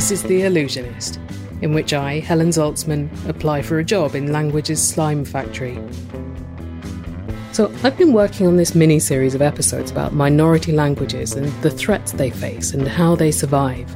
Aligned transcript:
This 0.00 0.12
is 0.12 0.22
The 0.22 0.40
Allusionist, 0.40 1.18
in 1.60 1.74
which 1.74 1.92
I, 1.92 2.20
Helen 2.20 2.48
Zaltzman, 2.48 3.10
apply 3.28 3.60
for 3.60 3.78
a 3.78 3.84
job 3.84 4.14
in 4.14 4.32
Language's 4.32 4.82
slime 4.82 5.26
factory. 5.26 5.78
So, 7.52 7.70
I've 7.84 7.98
been 7.98 8.14
working 8.14 8.46
on 8.46 8.56
this 8.56 8.74
mini 8.74 8.98
series 8.98 9.34
of 9.34 9.42
episodes 9.42 9.90
about 9.90 10.14
minority 10.14 10.72
languages 10.72 11.34
and 11.34 11.48
the 11.60 11.70
threats 11.70 12.12
they 12.12 12.30
face 12.30 12.72
and 12.72 12.88
how 12.88 13.14
they 13.14 13.30
survive. 13.30 13.94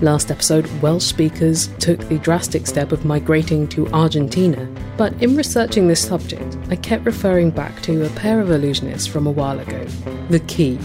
Last 0.00 0.30
episode, 0.30 0.68
Welsh 0.80 1.06
speakers 1.06 1.66
took 1.80 1.98
the 1.98 2.20
drastic 2.20 2.68
step 2.68 2.92
of 2.92 3.04
migrating 3.04 3.66
to 3.70 3.88
Argentina, 3.88 4.72
but 4.96 5.20
in 5.20 5.36
researching 5.36 5.88
this 5.88 6.06
subject, 6.06 6.58
I 6.68 6.76
kept 6.76 7.04
referring 7.04 7.50
back 7.50 7.82
to 7.82 8.06
a 8.06 8.10
pair 8.10 8.40
of 8.40 8.50
Allusionists 8.50 9.08
from 9.08 9.26
a 9.26 9.32
while 9.32 9.58
ago 9.58 9.84
The 10.28 10.38
Key. 10.46 10.78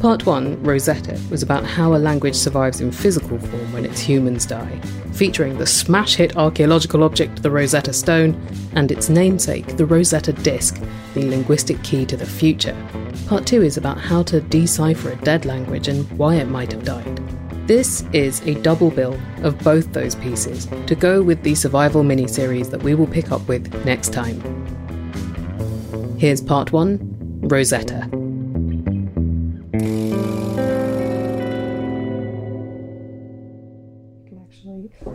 Part 0.00 0.24
1, 0.24 0.62
Rosetta, 0.62 1.20
was 1.30 1.42
about 1.42 1.62
how 1.62 1.94
a 1.94 1.98
language 1.98 2.34
survives 2.34 2.80
in 2.80 2.90
physical 2.90 3.38
form 3.38 3.70
when 3.74 3.84
its 3.84 4.00
humans 4.00 4.46
die, 4.46 4.80
featuring 5.12 5.58
the 5.58 5.66
smash 5.66 6.14
hit 6.14 6.38
archaeological 6.38 7.04
object, 7.04 7.42
the 7.42 7.50
Rosetta 7.50 7.92
Stone, 7.92 8.34
and 8.72 8.90
its 8.90 9.10
namesake, 9.10 9.76
the 9.76 9.84
Rosetta 9.84 10.32
Disk, 10.32 10.80
the 11.12 11.28
linguistic 11.28 11.82
key 11.82 12.06
to 12.06 12.16
the 12.16 12.24
future. 12.24 12.74
Part 13.26 13.46
2 13.46 13.60
is 13.62 13.76
about 13.76 13.98
how 13.98 14.22
to 14.22 14.40
decipher 14.40 15.10
a 15.10 15.16
dead 15.16 15.44
language 15.44 15.88
and 15.88 16.10
why 16.12 16.36
it 16.36 16.48
might 16.48 16.72
have 16.72 16.84
died. 16.84 17.20
This 17.66 18.02
is 18.14 18.40
a 18.46 18.54
double 18.54 18.90
bill 18.90 19.20
of 19.42 19.58
both 19.58 19.92
those 19.92 20.14
pieces 20.14 20.66
to 20.86 20.94
go 20.94 21.22
with 21.22 21.42
the 21.42 21.54
survival 21.54 22.02
mini 22.04 22.26
series 22.26 22.70
that 22.70 22.82
we 22.82 22.94
will 22.94 23.06
pick 23.06 23.32
up 23.32 23.46
with 23.46 23.84
next 23.84 24.14
time. 24.14 24.40
Here's 26.18 26.40
part 26.40 26.72
one 26.72 27.00
Rosetta. 27.42 28.19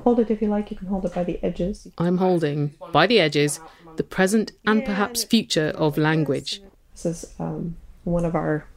Hold 0.05 0.19
it 0.19 0.29
if 0.29 0.41
you 0.41 0.47
like. 0.47 0.71
You 0.71 0.77
can 0.77 0.87
hold 0.87 1.03
it 1.03 1.13
by 1.13 1.23
the 1.23 1.43
edges. 1.43 1.87
I'm 1.97 2.19
holding, 2.19 2.75
by 2.93 3.07
the 3.07 3.19
edges, 3.19 3.59
the 3.97 4.03
present 4.03 4.51
and 4.65 4.85
perhaps 4.85 5.23
future 5.23 5.73
of 5.75 5.97
language. 5.97 6.61
This 6.93 7.05
is 7.05 7.33
um, 7.39 7.75
one 8.03 8.23
of 8.23 8.35
our 8.35 8.67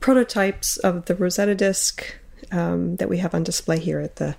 prototypes 0.00 0.78
of 0.78 1.04
the 1.04 1.14
Rosetta 1.14 1.54
disk 1.54 2.18
um, 2.50 2.96
that 2.96 3.10
we 3.10 3.18
have 3.18 3.34
on 3.34 3.44
display 3.44 3.78
here 3.78 4.00
at 4.00 4.16
the 4.16 4.36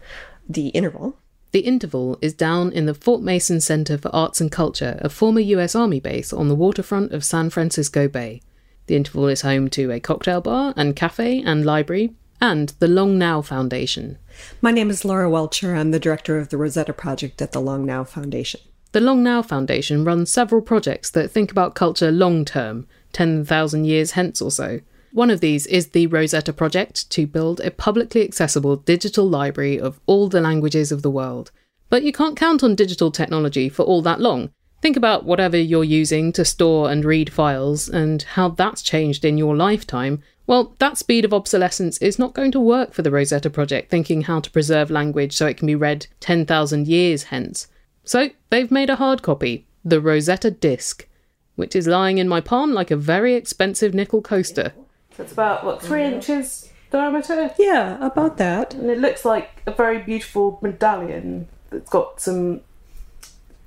the 0.49 0.67
interval. 0.69 1.17
The 1.51 1.61
interval 1.61 2.17
is 2.21 2.33
down 2.33 2.71
in 2.71 2.85
the 2.85 2.93
Fort 2.93 3.21
Mason 3.21 3.61
Center 3.61 3.97
for 3.97 4.13
Arts 4.13 4.41
and 4.41 4.51
Culture, 4.51 4.99
a 5.01 5.09
former 5.09 5.39
US 5.39 5.73
Army 5.75 5.99
base 5.99 6.33
on 6.33 6.49
the 6.49 6.55
waterfront 6.55 7.13
of 7.13 7.23
San 7.23 7.49
Francisco 7.49 8.07
Bay. 8.07 8.41
The 8.87 8.95
interval 8.95 9.27
is 9.27 9.41
home 9.41 9.69
to 9.69 9.91
a 9.91 9.99
cocktail 9.99 10.41
bar 10.41 10.73
and 10.75 10.95
cafe 10.95 11.41
and 11.41 11.65
library, 11.65 12.13
and 12.45 12.69
the 12.77 12.87
Long 12.87 13.17
Now 13.17 13.41
Foundation. 13.41 14.19
My 14.61 14.69
name 14.69 14.91
is 14.91 15.03
Laura 15.03 15.27
Welcher. 15.27 15.73
I'm 15.73 15.89
the 15.89 15.99
director 15.99 16.37
of 16.37 16.49
the 16.49 16.57
Rosetta 16.57 16.93
Project 16.93 17.41
at 17.41 17.53
the 17.53 17.59
Long 17.59 17.87
Now 17.87 18.03
Foundation. 18.03 18.61
The 18.91 19.01
Long 19.01 19.23
Now 19.23 19.41
Foundation 19.41 20.05
runs 20.05 20.29
several 20.29 20.61
projects 20.61 21.09
that 21.09 21.31
think 21.31 21.49
about 21.49 21.73
culture 21.73 22.11
long 22.11 22.45
term, 22.45 22.85
10,000 23.13 23.85
years 23.85 24.11
hence 24.11 24.43
or 24.43 24.51
so. 24.51 24.81
One 25.11 25.31
of 25.31 25.39
these 25.39 25.65
is 25.65 25.87
the 25.87 26.05
Rosetta 26.05 26.53
Project 26.53 27.09
to 27.09 27.25
build 27.25 27.61
a 27.61 27.71
publicly 27.71 28.23
accessible 28.23 28.75
digital 28.75 29.27
library 29.27 29.79
of 29.79 29.99
all 30.05 30.29
the 30.29 30.39
languages 30.39 30.91
of 30.91 31.01
the 31.01 31.09
world. 31.09 31.49
But 31.89 32.03
you 32.03 32.13
can't 32.13 32.37
count 32.37 32.63
on 32.63 32.75
digital 32.75 33.09
technology 33.09 33.69
for 33.69 33.81
all 33.81 34.03
that 34.03 34.21
long. 34.21 34.51
Think 34.83 34.97
about 34.97 35.25
whatever 35.25 35.57
you're 35.57 35.83
using 35.83 36.31
to 36.33 36.45
store 36.45 36.91
and 36.91 37.03
read 37.03 37.33
files 37.33 37.89
and 37.89 38.21
how 38.21 38.49
that's 38.49 38.83
changed 38.83 39.25
in 39.25 39.35
your 39.35 39.55
lifetime. 39.55 40.21
Well, 40.47 40.75
that 40.79 40.97
speed 40.97 41.25
of 41.25 41.33
obsolescence 41.33 41.97
is 41.99 42.19
not 42.19 42.33
going 42.33 42.51
to 42.51 42.59
work 42.59 42.93
for 42.93 43.01
the 43.01 43.11
Rosetta 43.11 43.49
Project 43.49 43.89
thinking 43.89 44.23
how 44.23 44.39
to 44.39 44.51
preserve 44.51 44.91
language 44.91 45.33
so 45.35 45.47
it 45.47 45.57
can 45.57 45.65
be 45.65 45.75
read 45.75 46.07
10,000 46.19 46.87
years 46.87 47.23
hence. 47.23 47.67
So 48.03 48.29
they've 48.51 48.69
made 48.69 48.89
a 48.89 48.97
hard 48.97 49.23
copy, 49.23 49.65
the 49.83 49.99
Rosetta 49.99 50.51
Disk, 50.51 51.07
which 51.55 51.75
is 51.75 51.87
lying 51.87 52.19
in 52.19 52.27
my 52.27 52.41
palm 52.41 52.73
like 52.73 52.91
a 52.91 52.95
very 52.95 53.33
expensive 53.33 53.93
nickel 53.93 54.21
coaster. 54.21 54.73
So 55.17 55.23
It's 55.23 55.33
about, 55.33 55.65
what, 55.65 55.81
3 55.81 56.01
mm-hmm. 56.01 56.13
inches 56.15 56.69
diameter? 56.91 57.51
Yeah, 57.57 58.05
about 58.05 58.37
that. 58.37 58.73
And 58.75 58.89
it 58.89 58.99
looks 58.99 59.25
like 59.25 59.63
a 59.65 59.71
very 59.71 59.99
beautiful 59.99 60.59
medallion 60.61 61.47
that's 61.71 61.89
got 61.89 62.21
some 62.21 62.61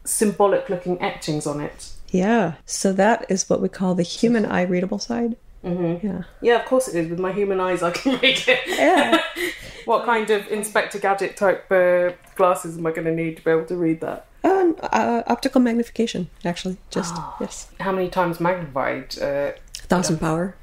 symbolic 0.05 0.69
looking 0.69 1.01
etchings 1.03 1.47
on 1.47 1.61
it. 1.61 1.93
Yeah, 2.11 2.55
so 2.65 2.93
that 2.93 3.27
is 3.29 3.51
what 3.51 3.61
we 3.61 3.69
call 3.69 3.95
the 3.95 4.03
human 4.03 4.47
eye 4.47 4.63
readable 4.63 4.99
side. 4.99 5.37
Mm-hmm. 5.65 6.07
Yeah. 6.07 6.23
Yeah, 6.41 6.61
of 6.61 6.67
course 6.67 6.89
it 6.89 6.95
is. 6.95 7.11
With 7.11 7.19
my 7.19 7.33
human 7.33 7.61
eyes, 7.61 7.83
I 7.83 7.91
can 7.91 8.13
read 8.23 8.43
it. 8.47 8.61
Yeah. 8.67 9.21
what 9.85 10.05
kind 10.05 10.29
of 10.31 10.47
Inspector 10.49 10.99
Gadget 10.99 11.37
type 11.37 11.71
uh, 11.71 12.11
glasses 12.37 12.79
am 12.79 12.87
I 12.87 12.91
going 12.93 13.07
to 13.07 13.15
need 13.15 13.37
to 13.39 13.45
be 13.45 13.51
able 13.51 13.67
to 13.67 13.77
read 13.77 14.01
that? 14.01 14.27
Um, 14.45 14.77
uh, 14.83 15.23
optical 15.27 15.61
magnification, 15.61 16.31
actually. 16.45 16.77
Just, 16.91 17.15
yes. 17.41 17.71
How 17.81 17.93
many 17.93 18.09
times 18.09 18.41
magnified? 18.41 19.19
Uh, 19.19 19.53
Thousand 19.75 20.19
power. 20.19 20.55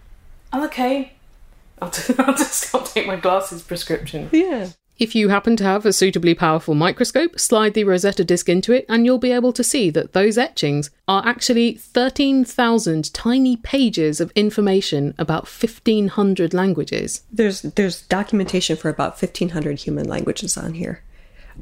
I'm 0.53 0.63
okay. 0.63 1.13
I'll, 1.81 1.89
t- 1.89 2.13
I'll 2.19 2.35
just 2.35 2.71
update 2.71 3.05
my 3.05 3.17
glasses 3.17 3.61
prescription. 3.61 4.29
Yeah. 4.31 4.69
If 4.97 5.13
you 5.13 5.27
happen 5.27 5.57
to 5.57 5.63
have 5.65 5.85
a 5.85 5.91
suitably 5.91 6.33
powerful 6.33 6.73
microscope, 6.73 7.37
slide 7.37 7.73
the 7.73 7.83
Rosetta 7.83 8.23
disk 8.23 8.47
into 8.47 8.71
it, 8.71 8.85
and 8.87 9.05
you'll 9.05 9.17
be 9.17 9.33
able 9.33 9.51
to 9.51 9.63
see 9.63 9.89
that 9.89 10.13
those 10.13 10.37
etchings 10.37 10.89
are 11.07 11.25
actually 11.25 11.73
13,000 11.73 13.13
tiny 13.13 13.57
pages 13.57 14.21
of 14.21 14.31
information 14.35 15.13
about 15.17 15.47
1,500 15.47 16.53
languages. 16.53 17.23
There's 17.29 17.61
there's 17.61 18.03
documentation 18.03 18.77
for 18.77 18.87
about 18.87 19.21
1,500 19.21 19.79
human 19.79 20.07
languages 20.07 20.55
on 20.55 20.75
here. 20.75 21.03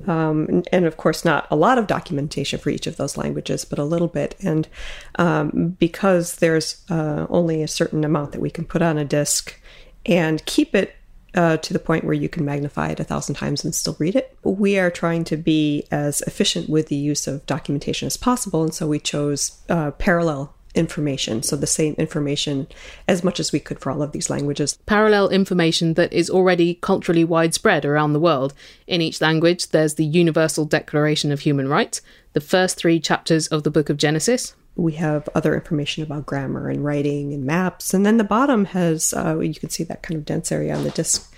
Um, 0.07 0.63
and, 0.71 0.85
of 0.85 0.97
course, 0.97 1.23
not 1.23 1.47
a 1.51 1.55
lot 1.55 1.77
of 1.77 1.87
documentation 1.87 2.59
for 2.59 2.69
each 2.69 2.87
of 2.87 2.97
those 2.97 3.15
languages, 3.15 3.63
but 3.63 3.79
a 3.79 3.83
little 3.83 4.07
bit. 4.07 4.35
And 4.43 4.67
um, 5.15 5.75
because 5.79 6.37
there's 6.37 6.81
uh, 6.89 7.27
only 7.29 7.61
a 7.61 7.67
certain 7.67 8.03
amount 8.03 8.31
that 8.31 8.41
we 8.41 8.49
can 8.49 8.65
put 8.65 8.81
on 8.81 8.97
a 8.97 9.05
disk 9.05 9.59
and 10.05 10.43
keep 10.45 10.75
it 10.75 10.95
uh, 11.35 11.57
to 11.57 11.73
the 11.73 11.79
point 11.79 12.03
where 12.03 12.13
you 12.13 12.29
can 12.29 12.45
magnify 12.45 12.89
it 12.89 12.99
a 12.99 13.03
thousand 13.03 13.35
times 13.35 13.63
and 13.63 13.73
still 13.73 13.95
read 13.99 14.15
it. 14.15 14.35
We 14.43 14.77
are 14.77 14.91
trying 14.91 15.23
to 15.25 15.37
be 15.37 15.85
as 15.91 16.21
efficient 16.21 16.69
with 16.69 16.87
the 16.87 16.95
use 16.95 17.27
of 17.27 17.45
documentation 17.45 18.05
as 18.05 18.17
possible, 18.17 18.63
and 18.63 18.73
so 18.73 18.87
we 18.87 18.99
chose 18.99 19.57
uh, 19.69 19.91
parallel 19.91 20.53
information, 20.75 21.43
so 21.43 21.55
the 21.55 21.67
same 21.67 21.93
information 21.97 22.67
as 23.07 23.23
much 23.23 23.39
as 23.39 23.51
we 23.51 23.59
could 23.59 23.79
for 23.79 23.91
all 23.91 24.01
of 24.01 24.11
these 24.11 24.29
languages. 24.29 24.77
Parallel 24.85 25.29
information 25.29 25.93
that 25.95 26.11
is 26.11 26.29
already 26.29 26.75
culturally 26.75 27.23
widespread 27.23 27.85
around 27.85 28.13
the 28.13 28.19
world. 28.19 28.53
In 28.87 29.01
each 29.01 29.21
language, 29.21 29.69
there's 29.69 29.95
the 29.95 30.05
Universal 30.05 30.65
Declaration 30.65 31.31
of 31.31 31.41
Human 31.41 31.67
Rights, 31.67 32.01
the 32.33 32.41
first 32.41 32.77
three 32.77 32.99
chapters 32.99 33.47
of 33.47 33.63
the 33.63 33.71
Book 33.71 33.89
of 33.89 33.97
Genesis, 33.97 34.55
we 34.75 34.93
have 34.93 35.29
other 35.35 35.53
information 35.53 36.03
about 36.03 36.25
grammar 36.25 36.69
and 36.69 36.83
writing 36.83 37.33
and 37.33 37.45
maps. 37.45 37.93
And 37.93 38.05
then 38.05 38.17
the 38.17 38.23
bottom 38.23 38.65
has, 38.65 39.13
uh, 39.13 39.39
you 39.39 39.53
can 39.53 39.69
see 39.69 39.83
that 39.83 40.01
kind 40.01 40.17
of 40.17 40.25
dense 40.25 40.51
area 40.51 40.75
on 40.75 40.83
the 40.83 40.89
disk. 40.89 41.33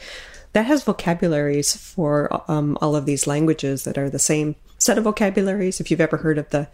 That 0.54 0.66
has 0.68 0.84
vocabularies 0.84 1.76
for 1.76 2.44
um, 2.50 2.78
all 2.82 2.96
of 2.96 3.06
these 3.06 3.28
languages 3.28 3.84
that 3.84 3.98
are 3.98 4.10
the 4.10 4.20
same 4.20 4.56
set 4.78 4.98
of 4.98 5.04
vocabularies. 5.04 5.82
If 5.82 5.92
you've 5.92 6.00
ever 6.00 6.18
heard 6.18 6.38
of 6.38 6.50
the 6.50 6.70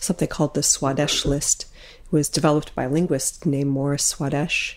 something 0.00 0.28
called 0.28 0.54
the 0.54 0.62
Swadesh 0.62 1.26
list, 1.26 1.66
was 2.10 2.28
developed 2.28 2.74
by 2.74 2.84
a 2.84 2.88
linguist 2.88 3.46
named 3.46 3.70
Morris 3.70 4.04
Swadesh. 4.04 4.76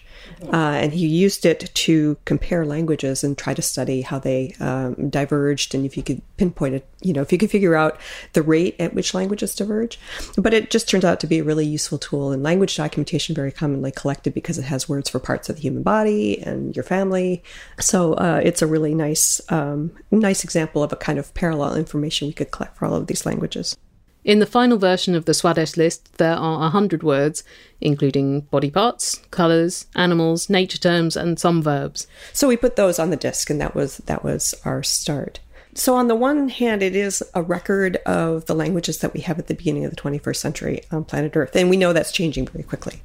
Uh, 0.51 0.55
and 0.55 0.93
he 0.93 1.07
used 1.07 1.45
it 1.45 1.71
to 1.73 2.17
compare 2.25 2.65
languages 2.65 3.23
and 3.23 3.37
try 3.37 3.53
to 3.53 3.61
study 3.61 4.01
how 4.01 4.19
they 4.19 4.55
um, 4.59 5.09
diverged 5.09 5.73
and 5.73 5.85
if 5.85 5.95
you 5.97 6.03
could 6.03 6.21
pinpoint 6.37 6.75
it, 6.75 6.87
you 7.01 7.13
know, 7.13 7.21
if 7.21 7.31
you 7.31 7.37
could 7.37 7.51
figure 7.51 7.75
out 7.75 7.99
the 8.33 8.41
rate 8.41 8.75
at 8.79 8.93
which 8.93 9.13
languages 9.13 9.55
diverge. 9.55 9.99
But 10.37 10.53
it 10.53 10.69
just 10.69 10.89
turned 10.89 11.05
out 11.05 11.19
to 11.21 11.27
be 11.27 11.39
a 11.39 11.43
really 11.43 11.65
useful 11.65 11.97
tool. 11.97 12.31
And 12.31 12.43
language 12.43 12.75
documentation 12.75 13.35
very 13.35 13.51
commonly 13.51 13.91
collected 13.91 14.33
because 14.33 14.57
it 14.57 14.63
has 14.63 14.89
words 14.89 15.09
for 15.09 15.19
parts 15.19 15.49
of 15.49 15.55
the 15.57 15.61
human 15.61 15.83
body 15.83 16.41
and 16.41 16.75
your 16.75 16.83
family. 16.83 17.43
So 17.79 18.13
uh, 18.13 18.41
it's 18.43 18.61
a 18.61 18.67
really 18.67 18.93
nice, 18.93 19.41
um, 19.49 19.91
nice 20.11 20.43
example 20.43 20.83
of 20.83 20.91
a 20.91 20.97
kind 20.97 21.19
of 21.19 21.33
parallel 21.33 21.75
information 21.75 22.27
we 22.27 22.33
could 22.33 22.51
collect 22.51 22.77
for 22.77 22.85
all 22.85 22.95
of 22.95 23.07
these 23.07 23.25
languages. 23.25 23.77
In 24.23 24.39
the 24.39 24.45
final 24.45 24.77
version 24.77 25.15
of 25.15 25.25
the 25.25 25.33
Swadesh 25.33 25.75
list, 25.75 26.17
there 26.17 26.35
are 26.35 26.59
100 26.59 27.03
words, 27.03 27.43
including 27.81 28.41
body 28.41 28.71
parts, 28.71 29.15
colours, 29.31 29.85
animals, 29.95 30.49
nature 30.49 30.77
terms, 30.77 31.17
and 31.17 31.37
some 31.37 31.61
verbs. 31.61 32.07
So 32.31 32.47
we 32.47 32.55
put 32.55 32.77
those 32.77 32.99
on 32.99 33.09
the 33.09 33.17
disc, 33.17 33.49
and 33.49 33.59
that 33.59 33.75
was 33.75 33.97
that 33.97 34.23
was 34.23 34.55
our 34.63 34.81
start. 34.81 35.39
So 35.75 35.95
on 35.95 36.07
the 36.07 36.15
one 36.15 36.49
hand, 36.49 36.83
it 36.83 36.95
is 36.95 37.23
a 37.33 37.41
record 37.41 37.97
of 38.05 38.45
the 38.45 38.53
languages 38.53 38.99
that 38.99 39.13
we 39.13 39.21
have 39.21 39.39
at 39.39 39.47
the 39.47 39.55
beginning 39.55 39.85
of 39.85 39.91
the 39.91 39.97
21st 39.97 40.35
century 40.35 40.81
on 40.91 41.03
planet 41.03 41.35
Earth, 41.35 41.55
and 41.55 41.69
we 41.69 41.77
know 41.77 41.91
that's 41.91 42.11
changing 42.11 42.47
very 42.47 42.63
quickly, 42.63 43.01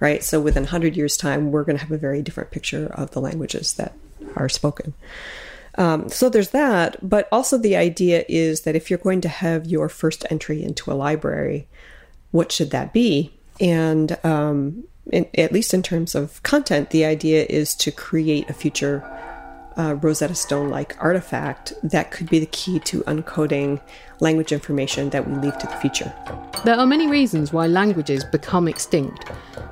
right? 0.00 0.22
So 0.22 0.40
within 0.40 0.64
100 0.64 0.96
years' 0.96 1.16
time, 1.16 1.50
we're 1.50 1.64
going 1.64 1.78
to 1.78 1.84
have 1.84 1.92
a 1.92 1.98
very 1.98 2.20
different 2.20 2.50
picture 2.50 2.86
of 2.94 3.12
the 3.12 3.20
languages 3.20 3.74
that 3.74 3.94
are 4.36 4.48
spoken. 4.48 4.94
Um, 5.78 6.08
so 6.08 6.28
there's 6.28 6.50
that, 6.50 6.96
but 7.08 7.28
also 7.30 7.56
the 7.56 7.76
idea 7.76 8.24
is 8.28 8.62
that 8.62 8.74
if 8.74 8.90
you're 8.90 8.98
going 8.98 9.20
to 9.22 9.28
have 9.28 9.64
your 9.64 9.88
first 9.88 10.26
entry 10.28 10.62
into 10.62 10.90
a 10.90 10.94
library, 10.94 11.68
what 12.32 12.50
should 12.50 12.72
that 12.72 12.92
be? 12.92 13.32
And 13.60 14.18
um, 14.24 14.84
in, 15.12 15.26
at 15.36 15.52
least 15.52 15.72
in 15.72 15.84
terms 15.84 16.16
of 16.16 16.42
content, 16.42 16.90
the 16.90 17.04
idea 17.04 17.46
is 17.48 17.76
to 17.76 17.92
create 17.92 18.50
a 18.50 18.52
future 18.52 19.08
a 19.78 19.94
Rosetta 19.94 20.34
Stone 20.34 20.68
like 20.70 20.96
artifact 21.02 21.72
that 21.84 22.10
could 22.10 22.28
be 22.28 22.40
the 22.40 22.46
key 22.46 22.80
to 22.80 23.00
uncoding 23.02 23.80
language 24.20 24.52
information 24.52 25.08
that 25.10 25.26
we 25.26 25.36
leave 25.36 25.56
to 25.58 25.66
the 25.68 25.76
future. 25.76 26.12
There 26.64 26.76
are 26.76 26.86
many 26.86 27.06
reasons 27.06 27.52
why 27.52 27.68
languages 27.68 28.24
become 28.24 28.66
extinct, 28.66 29.30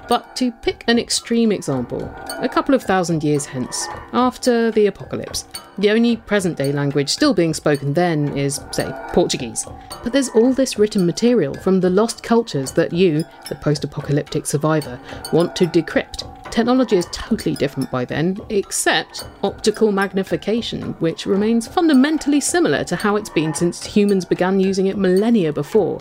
but 0.08 0.36
to 0.36 0.52
pick 0.52 0.84
an 0.86 1.00
extreme 1.00 1.50
example, 1.50 2.08
a 2.40 2.48
couple 2.48 2.74
of 2.74 2.84
thousand 2.84 3.24
years 3.24 3.44
hence, 3.44 3.88
after 4.12 4.70
the 4.70 4.86
apocalypse, 4.86 5.48
the 5.78 5.90
only 5.90 6.16
present 6.16 6.56
day 6.56 6.70
language 6.72 7.08
still 7.08 7.34
being 7.34 7.52
spoken 7.52 7.92
then 7.92 8.36
is, 8.38 8.60
say, 8.70 8.88
Portuguese. 9.12 9.66
But 10.04 10.12
there's 10.12 10.28
all 10.30 10.52
this 10.52 10.78
written 10.78 11.04
material 11.04 11.54
from 11.54 11.80
the 11.80 11.90
lost 11.90 12.22
cultures 12.22 12.70
that 12.72 12.92
you, 12.92 13.24
the 13.48 13.56
post 13.56 13.82
apocalyptic 13.82 14.46
survivor, 14.46 15.00
want 15.32 15.56
to 15.56 15.66
decrypt. 15.66 16.35
Technology 16.56 16.96
is 16.96 17.06
totally 17.12 17.54
different 17.54 17.90
by 17.90 18.06
then, 18.06 18.40
except 18.48 19.26
optical 19.42 19.92
magnification, 19.92 20.94
which 21.00 21.26
remains 21.26 21.68
fundamentally 21.68 22.40
similar 22.40 22.82
to 22.84 22.96
how 22.96 23.16
it's 23.16 23.28
been 23.28 23.52
since 23.52 23.84
humans 23.84 24.24
began 24.24 24.58
using 24.58 24.86
it 24.86 24.96
millennia 24.96 25.52
before. 25.52 26.00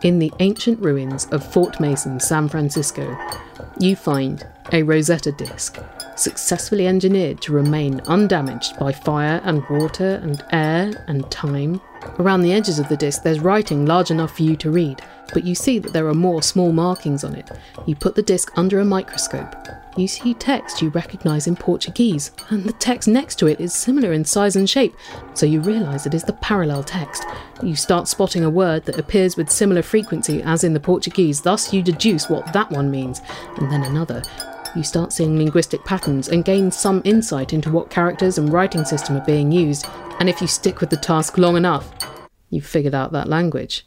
In 0.00 0.18
the 0.18 0.32
ancient 0.40 0.80
ruins 0.80 1.26
of 1.26 1.44
Fort 1.44 1.78
Mason, 1.78 2.18
San 2.18 2.48
Francisco, 2.48 3.18
you 3.78 3.96
find 3.96 4.46
a 4.72 4.82
Rosetta 4.82 5.32
disk, 5.32 5.76
successfully 6.16 6.86
engineered 6.86 7.42
to 7.42 7.52
remain 7.52 8.00
undamaged 8.06 8.78
by 8.78 8.92
fire 8.92 9.42
and 9.44 9.62
water 9.68 10.18
and 10.22 10.42
air 10.52 11.04
and 11.06 11.30
time. 11.30 11.82
Around 12.18 12.42
the 12.42 12.52
edges 12.52 12.78
of 12.78 12.88
the 12.88 12.96
disk, 12.96 13.22
there's 13.22 13.40
writing 13.40 13.86
large 13.86 14.10
enough 14.10 14.36
for 14.36 14.42
you 14.42 14.56
to 14.56 14.70
read, 14.70 15.02
but 15.32 15.44
you 15.44 15.54
see 15.54 15.78
that 15.78 15.92
there 15.92 16.06
are 16.08 16.14
more 16.14 16.42
small 16.42 16.72
markings 16.72 17.24
on 17.24 17.34
it. 17.34 17.50
You 17.86 17.94
put 17.94 18.14
the 18.14 18.22
disk 18.22 18.52
under 18.56 18.80
a 18.80 18.84
microscope. 18.84 19.54
You 19.96 20.08
see 20.08 20.34
text 20.34 20.82
you 20.82 20.90
recognise 20.90 21.46
in 21.46 21.56
Portuguese, 21.56 22.30
and 22.50 22.64
the 22.64 22.72
text 22.72 23.08
next 23.08 23.36
to 23.36 23.46
it 23.46 23.60
is 23.60 23.72
similar 23.72 24.12
in 24.12 24.24
size 24.24 24.56
and 24.56 24.68
shape, 24.68 24.94
so 25.34 25.46
you 25.46 25.60
realise 25.60 26.06
it 26.06 26.14
is 26.14 26.24
the 26.24 26.34
parallel 26.34 26.84
text. 26.84 27.24
You 27.62 27.74
start 27.76 28.08
spotting 28.08 28.44
a 28.44 28.50
word 28.50 28.84
that 28.84 28.98
appears 28.98 29.36
with 29.36 29.50
similar 29.50 29.82
frequency 29.82 30.42
as 30.42 30.64
in 30.64 30.74
the 30.74 30.80
Portuguese, 30.80 31.40
thus, 31.40 31.72
you 31.72 31.82
deduce 31.82 32.28
what 32.28 32.52
that 32.52 32.70
one 32.70 32.90
means, 32.90 33.22
and 33.56 33.70
then 33.70 33.84
another. 33.84 34.22
You 34.76 34.82
start 34.82 35.10
seeing 35.10 35.38
linguistic 35.38 35.82
patterns 35.86 36.28
and 36.28 36.44
gain 36.44 36.70
some 36.70 37.00
insight 37.06 37.54
into 37.54 37.70
what 37.70 37.88
characters 37.88 38.36
and 38.36 38.52
writing 38.52 38.84
system 38.84 39.16
are 39.16 39.24
being 39.24 39.50
used, 39.50 39.86
and 40.20 40.28
if 40.28 40.42
you 40.42 40.46
stick 40.46 40.82
with 40.82 40.90
the 40.90 40.98
task 40.98 41.38
long 41.38 41.56
enough, 41.56 41.90
you've 42.50 42.66
figured 42.66 42.94
out 42.94 43.10
that 43.12 43.26
language. 43.26 43.86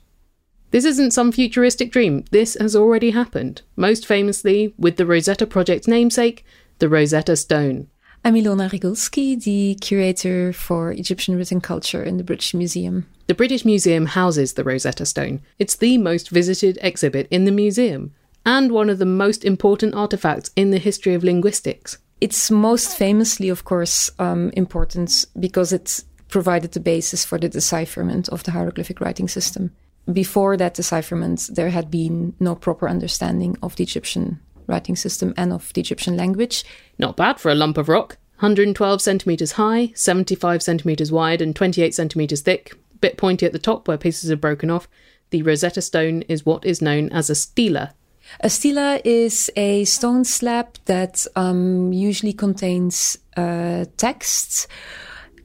This 0.71 0.86
isn't 0.86 1.12
some 1.12 1.31
futuristic 1.31 1.91
dream, 1.91 2.25
this 2.31 2.57
has 2.59 2.75
already 2.75 3.12
happened, 3.12 3.62
most 3.75 4.07
famously 4.07 4.74
with 4.80 4.97
the 4.97 5.06
Rosetta 5.06 5.45
Project's 5.45 5.88
namesake, 5.88 6.44
the 6.80 6.89
Rosetta 6.89 7.36
Stone. 7.36 7.88
I'm 8.25 8.33
Ilona 8.33 8.71
Regulski, 8.71 9.39
the 9.39 9.75
curator 9.75 10.51
for 10.51 10.91
Egyptian 10.91 11.38
written 11.38 11.62
culture 11.62 12.01
in 12.01 12.18
the 12.18 12.24
British 12.24 12.56
Museum. 12.56 13.06
The 13.27 13.36
British 13.36 13.63
Museum 13.63 14.07
houses 14.07 14.53
the 14.53 14.63
Rosetta 14.63 15.06
Stone. 15.06 15.41
It's 15.59 15.75
the 15.75 16.00
most 16.00 16.31
visited 16.31 16.80
exhibit 16.81 17.27
in 17.30 17.45
the 17.45 17.51
museum, 17.51 18.15
and 18.50 18.72
one 18.72 18.90
of 18.90 19.00
the 19.00 19.06
most 19.06 19.46
important 19.46 19.94
artifacts 19.96 20.51
in 20.56 20.72
the 20.72 20.78
history 20.78 21.13
of 21.13 21.24
linguistics. 21.24 21.98
It's 22.19 22.51
most 22.51 22.98
famously, 22.98 23.50
of 23.50 23.63
course, 23.63 24.12
um, 24.19 24.50
important 24.54 25.25
because 25.40 25.72
it 25.72 26.04
provided 26.28 26.72
the 26.74 26.80
basis 26.80 27.24
for 27.24 27.38
the 27.38 27.48
decipherment 27.48 28.28
of 28.30 28.44
the 28.44 28.51
hieroglyphic 28.51 29.00
writing 29.00 29.28
system 29.28 29.72
before 30.12 30.57
that 30.57 30.74
decipherment, 30.74 31.50
there 31.54 31.69
had 31.69 31.92
been 31.92 32.34
no 32.40 32.56
proper 32.56 32.90
understanding 32.90 33.57
of 33.62 33.75
the 33.75 33.84
Egyptian 33.84 34.40
writing 34.68 34.96
system 34.96 35.34
and 35.38 35.54
of 35.54 35.72
the 35.74 35.81
Egyptian 35.81 36.18
language. 36.18 36.63
Not 36.98 37.18
bad 37.18 37.40
for 37.40 37.51
a 37.51 37.56
lump 37.56 37.78
of 37.78 37.90
rock. 37.90 38.18
112 38.38 39.01
centimetres 39.01 39.54
high, 39.54 39.92
75 39.96 40.63
centimetres 40.63 41.12
wide, 41.12 41.42
and 41.42 41.56
28 41.56 41.94
centimetres 41.94 42.42
thick. 42.42 42.74
Bit 43.01 43.18
pointy 43.18 43.46
at 43.46 43.51
the 43.51 43.60
top 43.60 43.88
where 43.88 43.98
pieces 43.98 44.31
are 44.31 44.38
broken 44.38 44.69
off. 44.69 44.88
The 45.31 45.42
Rosetta 45.44 45.81
Stone 45.81 46.24
is 46.24 46.46
what 46.46 46.66
is 46.66 46.81
known 46.81 47.10
as 47.10 47.30
a 47.30 47.36
stela. 47.36 47.94
A 48.41 48.49
stela 48.49 49.01
is 49.03 49.51
a 49.55 49.85
stone 49.85 50.23
slab 50.23 50.77
that 50.85 51.25
um, 51.35 51.91
usually 51.91 52.33
contains 52.33 53.17
uh, 53.35 53.85
texts 53.97 54.67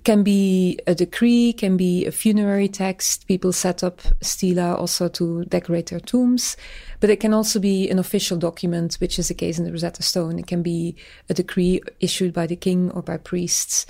can 0.05 0.23
be 0.23 0.79
a 0.87 0.95
decree, 0.95 1.55
can 1.55 1.77
be 1.77 2.05
a 2.05 2.13
funerary 2.13 2.69
text. 2.69 3.27
People 3.27 3.53
set 3.53 3.83
up 3.83 4.03
stela 4.21 4.75
also 4.75 5.09
to 5.09 5.45
decorate 5.47 5.87
their 5.87 6.01
tombs. 6.01 6.57
But 7.01 7.11
it 7.11 7.21
can 7.21 7.33
also 7.33 7.59
be 7.59 7.89
an 7.89 7.99
official 7.99 8.37
document, 8.37 8.97
which 8.97 9.19
is 9.19 9.29
the 9.29 9.35
case 9.35 9.59
in 9.59 9.65
the 9.65 9.73
Rosetta 9.73 10.03
Stone. 10.03 10.39
It 10.39 10.47
can 10.47 10.63
be 10.63 10.95
a 11.31 11.35
decree 11.35 11.81
issued 12.01 12.35
by 12.35 12.47
the 12.47 12.57
king 12.57 12.91
or 12.91 13.03
by 13.03 13.17
priests 13.17 13.87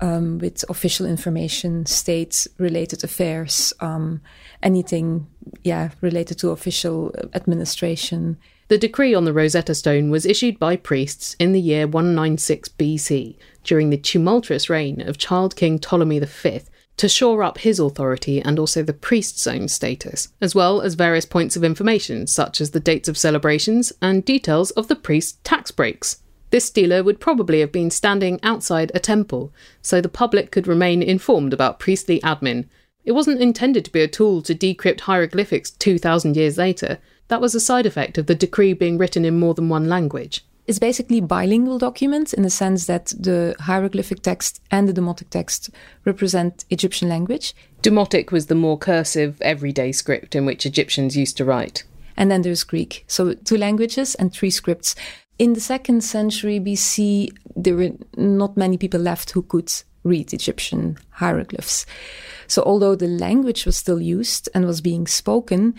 um, 0.00 0.38
with 0.38 0.64
official 0.68 1.06
information, 1.06 1.86
state 1.86 2.46
related 2.58 3.04
affairs, 3.04 3.72
um, 3.80 4.20
anything, 4.62 5.26
yeah, 5.62 5.90
related 6.00 6.38
to 6.38 6.50
official 6.50 7.14
administration. 7.34 8.38
The 8.68 8.78
decree 8.78 9.14
on 9.14 9.24
the 9.24 9.32
Rosetta 9.32 9.74
Stone 9.74 10.10
was 10.10 10.26
issued 10.26 10.58
by 10.58 10.76
priests 10.76 11.34
in 11.38 11.52
the 11.52 11.60
year 11.60 11.86
196 11.86 12.68
BC, 12.70 13.36
during 13.64 13.90
the 13.90 13.96
tumultuous 13.96 14.68
reign 14.68 15.00
of 15.00 15.16
Child 15.16 15.56
King 15.56 15.78
Ptolemy 15.78 16.20
V, 16.20 16.60
to 16.98 17.08
shore 17.08 17.42
up 17.42 17.58
his 17.58 17.78
authority 17.78 18.42
and 18.42 18.58
also 18.58 18.82
the 18.82 18.92
priest's 18.92 19.46
own 19.46 19.68
status, 19.68 20.28
as 20.40 20.54
well 20.54 20.82
as 20.82 20.94
various 20.94 21.24
points 21.24 21.56
of 21.56 21.64
information, 21.64 22.26
such 22.26 22.60
as 22.60 22.72
the 22.72 22.80
dates 22.80 23.08
of 23.08 23.16
celebrations 23.16 23.92
and 24.02 24.24
details 24.24 24.70
of 24.72 24.88
the 24.88 24.96
priest's 24.96 25.38
tax 25.44 25.70
breaks. 25.70 26.22
This 26.50 26.64
stela 26.64 27.02
would 27.02 27.20
probably 27.20 27.60
have 27.60 27.72
been 27.72 27.90
standing 27.90 28.40
outside 28.42 28.90
a 28.94 29.00
temple, 29.00 29.52
so 29.82 30.00
the 30.00 30.08
public 30.08 30.50
could 30.50 30.66
remain 30.66 31.02
informed 31.02 31.52
about 31.52 31.78
priestly 31.78 32.20
admin. 32.20 32.66
It 33.04 33.12
wasn't 33.12 33.40
intended 33.40 33.84
to 33.84 33.92
be 33.92 34.02
a 34.02 34.08
tool 34.08 34.42
to 34.42 34.54
decrypt 34.54 35.00
hieroglyphics 35.00 35.70
2,000 35.70 36.36
years 36.36 36.58
later, 36.58 36.98
that 37.28 37.40
was 37.40 37.54
a 37.54 37.60
side 37.60 37.86
effect 37.86 38.18
of 38.18 38.26
the 38.26 38.34
decree 38.34 38.72
being 38.72 38.98
written 38.98 39.24
in 39.24 39.38
more 39.38 39.54
than 39.54 39.68
one 39.68 39.88
language. 39.88 40.44
It's 40.66 40.78
basically 40.78 41.20
bilingual 41.20 41.78
documents 41.78 42.34
in 42.34 42.42
the 42.42 42.50
sense 42.50 42.86
that 42.86 43.06
the 43.18 43.56
hieroglyphic 43.60 44.20
text 44.20 44.60
and 44.70 44.86
the 44.86 44.92
demotic 44.92 45.30
text 45.30 45.70
represent 46.04 46.66
Egyptian 46.68 47.08
language. 47.08 47.54
Demotic 47.82 48.32
was 48.32 48.46
the 48.46 48.54
more 48.54 48.76
cursive, 48.76 49.40
everyday 49.40 49.92
script 49.92 50.34
in 50.34 50.44
which 50.44 50.66
Egyptians 50.66 51.16
used 51.16 51.38
to 51.38 51.44
write. 51.44 51.84
And 52.18 52.30
then 52.30 52.42
there's 52.42 52.64
Greek. 52.64 53.04
So 53.06 53.32
two 53.32 53.56
languages 53.56 54.14
and 54.16 54.30
three 54.32 54.50
scripts. 54.50 54.94
In 55.38 55.52
the 55.52 55.60
second 55.60 56.02
century 56.02 56.58
BC, 56.58 57.30
there 57.54 57.76
were 57.76 57.90
not 58.16 58.56
many 58.56 58.76
people 58.76 59.00
left 59.00 59.30
who 59.30 59.42
could 59.42 59.72
read 60.04 60.32
Egyptian 60.32 60.98
hieroglyphs. 61.10 61.86
So 62.46 62.62
although 62.62 62.96
the 62.96 63.08
language 63.08 63.66
was 63.66 63.76
still 63.76 64.00
used 64.00 64.48
and 64.54 64.66
was 64.66 64.80
being 64.80 65.06
spoken, 65.06 65.74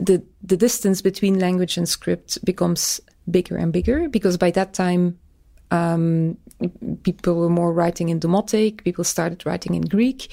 the 0.00 0.22
the 0.42 0.56
distance 0.56 1.00
between 1.02 1.38
language 1.38 1.76
and 1.76 1.88
script 1.88 2.44
becomes 2.44 3.00
bigger 3.30 3.56
and 3.56 3.72
bigger 3.72 4.08
because 4.08 4.36
by 4.36 4.50
that 4.50 4.72
time 4.72 5.18
um, 5.70 6.36
people 7.02 7.34
were 7.36 7.48
more 7.48 7.72
writing 7.72 8.08
in 8.08 8.20
Demotic, 8.20 8.84
people 8.84 9.04
started 9.04 9.44
writing 9.44 9.74
in 9.74 9.82
Greek. 9.82 10.32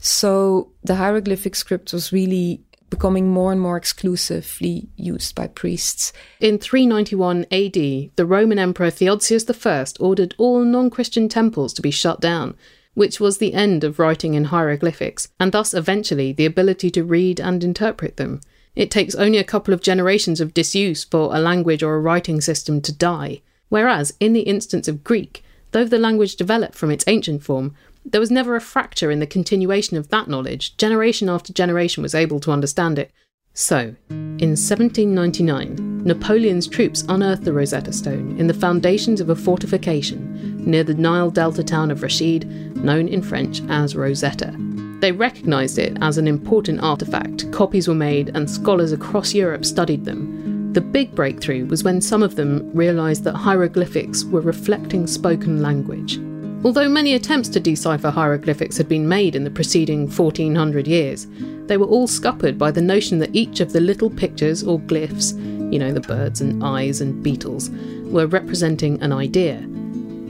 So 0.00 0.70
the 0.84 0.94
hieroglyphic 0.94 1.56
script 1.56 1.92
was 1.92 2.12
really 2.12 2.62
becoming 2.90 3.28
more 3.30 3.52
and 3.52 3.60
more 3.60 3.76
exclusively 3.76 4.88
used 4.96 5.34
by 5.34 5.46
priests. 5.46 6.12
In 6.40 6.58
391 6.58 7.46
AD, 7.50 7.72
the 8.16 8.26
Roman 8.26 8.58
Emperor 8.58 8.90
Theodosius 8.90 9.44
I 9.66 9.86
ordered 10.00 10.34
all 10.38 10.64
non 10.64 10.90
Christian 10.90 11.28
temples 11.28 11.72
to 11.74 11.82
be 11.82 11.90
shut 11.90 12.20
down, 12.20 12.56
which 12.94 13.20
was 13.20 13.38
the 13.38 13.54
end 13.54 13.84
of 13.84 13.98
writing 13.98 14.34
in 14.34 14.44
hieroglyphics, 14.44 15.28
and 15.38 15.52
thus 15.52 15.74
eventually 15.74 16.32
the 16.32 16.46
ability 16.46 16.90
to 16.90 17.04
read 17.04 17.40
and 17.40 17.62
interpret 17.62 18.16
them. 18.16 18.40
It 18.74 18.90
takes 18.90 19.14
only 19.14 19.38
a 19.38 19.44
couple 19.44 19.74
of 19.74 19.82
generations 19.82 20.40
of 20.40 20.54
disuse 20.54 21.04
for 21.04 21.34
a 21.34 21.40
language 21.40 21.82
or 21.82 21.96
a 21.96 22.00
writing 22.00 22.40
system 22.40 22.80
to 22.82 22.92
die. 22.92 23.42
Whereas, 23.68 24.14
in 24.20 24.32
the 24.32 24.42
instance 24.42 24.88
of 24.88 25.04
Greek, 25.04 25.42
though 25.72 25.84
the 25.84 25.98
language 25.98 26.36
developed 26.36 26.74
from 26.74 26.90
its 26.90 27.04
ancient 27.06 27.42
form, 27.42 27.74
there 28.12 28.20
was 28.20 28.30
never 28.30 28.56
a 28.56 28.60
fracture 28.60 29.10
in 29.10 29.18
the 29.18 29.26
continuation 29.26 29.96
of 29.96 30.08
that 30.08 30.28
knowledge. 30.28 30.76
Generation 30.76 31.28
after 31.28 31.52
generation 31.52 32.02
was 32.02 32.14
able 32.14 32.40
to 32.40 32.52
understand 32.52 32.98
it. 32.98 33.10
So, 33.54 33.96
in 34.08 34.54
1799, 34.54 36.04
Napoleon's 36.04 36.68
troops 36.68 37.04
unearthed 37.08 37.44
the 37.44 37.52
Rosetta 37.52 37.92
Stone 37.92 38.36
in 38.38 38.46
the 38.46 38.54
foundations 38.54 39.20
of 39.20 39.30
a 39.30 39.36
fortification 39.36 40.64
near 40.64 40.84
the 40.84 40.94
Nile 40.94 41.30
Delta 41.30 41.64
town 41.64 41.90
of 41.90 42.02
Rashid, 42.02 42.76
known 42.76 43.08
in 43.08 43.20
French 43.20 43.60
as 43.68 43.96
Rosetta. 43.96 44.54
They 45.00 45.12
recognised 45.12 45.78
it 45.78 45.96
as 46.00 46.18
an 46.18 46.28
important 46.28 46.80
artefact, 46.80 47.52
copies 47.52 47.88
were 47.88 47.94
made, 47.94 48.30
and 48.34 48.48
scholars 48.48 48.92
across 48.92 49.34
Europe 49.34 49.64
studied 49.64 50.04
them. 50.04 50.72
The 50.72 50.80
big 50.80 51.14
breakthrough 51.14 51.66
was 51.66 51.82
when 51.82 52.00
some 52.00 52.22
of 52.22 52.36
them 52.36 52.70
realised 52.74 53.24
that 53.24 53.34
hieroglyphics 53.34 54.24
were 54.24 54.40
reflecting 54.40 55.06
spoken 55.06 55.62
language. 55.62 56.20
Although 56.64 56.88
many 56.88 57.14
attempts 57.14 57.48
to 57.50 57.60
decipher 57.60 58.10
hieroglyphics 58.10 58.76
had 58.76 58.88
been 58.88 59.08
made 59.08 59.36
in 59.36 59.44
the 59.44 59.50
preceding 59.50 60.08
1400 60.08 60.88
years, 60.88 61.28
they 61.66 61.76
were 61.76 61.86
all 61.86 62.08
scuppered 62.08 62.58
by 62.58 62.72
the 62.72 62.82
notion 62.82 63.18
that 63.20 63.34
each 63.34 63.60
of 63.60 63.72
the 63.72 63.80
little 63.80 64.10
pictures 64.10 64.64
or 64.64 64.80
glyphs, 64.80 65.32
you 65.72 65.78
know, 65.78 65.92
the 65.92 66.00
birds 66.00 66.40
and 66.40 66.64
eyes 66.64 67.00
and 67.00 67.22
beetles, 67.22 67.70
were 68.06 68.26
representing 68.26 69.00
an 69.02 69.12
idea. 69.12 69.58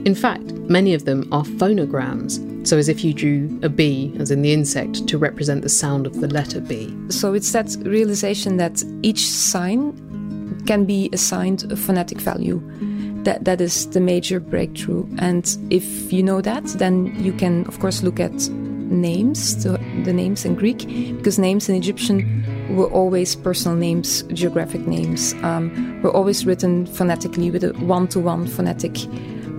In 0.05 0.13
fact, 0.13 0.51
many 0.69 0.93
of 0.93 1.05
them 1.05 1.27
are 1.31 1.43
phonograms, 1.43 2.39
so 2.67 2.77
as 2.77 2.89
if 2.89 3.03
you 3.03 3.13
drew 3.13 3.59
a 3.63 3.69
B, 3.69 4.15
as 4.19 4.29
in 4.29 4.43
the 4.43 4.53
insect, 4.53 5.07
to 5.07 5.17
represent 5.17 5.63
the 5.63 5.69
sound 5.69 6.05
of 6.05 6.21
the 6.21 6.27
letter 6.27 6.61
B. 6.61 6.95
So 7.09 7.33
it's 7.33 7.51
that 7.53 7.75
realization 7.81 8.57
that 8.57 8.83
each 9.01 9.25
sign 9.25 10.63
can 10.67 10.85
be 10.85 11.09
assigned 11.11 11.71
a 11.71 11.75
phonetic 11.75 12.19
value. 12.19 12.61
That, 13.23 13.43
that 13.45 13.61
is 13.61 13.89
the 13.89 13.99
major 13.99 14.39
breakthrough. 14.39 15.05
And 15.19 15.57
if 15.69 16.11
you 16.11 16.23
know 16.23 16.41
that, 16.41 16.63
then 16.77 17.13
you 17.23 17.33
can, 17.33 17.65
of 17.67 17.79
course, 17.79 18.01
look 18.01 18.19
at 18.19 18.49
names, 18.49 19.63
the, 19.63 19.77
the 20.03 20.13
names 20.13 20.45
in 20.45 20.55
Greek, 20.55 20.87
because 21.17 21.37
names 21.37 21.69
in 21.69 21.75
Egyptian 21.75 22.75
were 22.75 22.87
always 22.87 23.35
personal 23.35 23.77
names, 23.77 24.23
geographic 24.33 24.87
names, 24.87 25.33
um, 25.43 26.01
were 26.01 26.11
always 26.11 26.45
written 26.45 26.85
phonetically 26.85 27.51
with 27.51 27.63
a 27.63 27.73
one 27.73 28.07
to 28.07 28.19
one 28.19 28.47
phonetic 28.47 28.97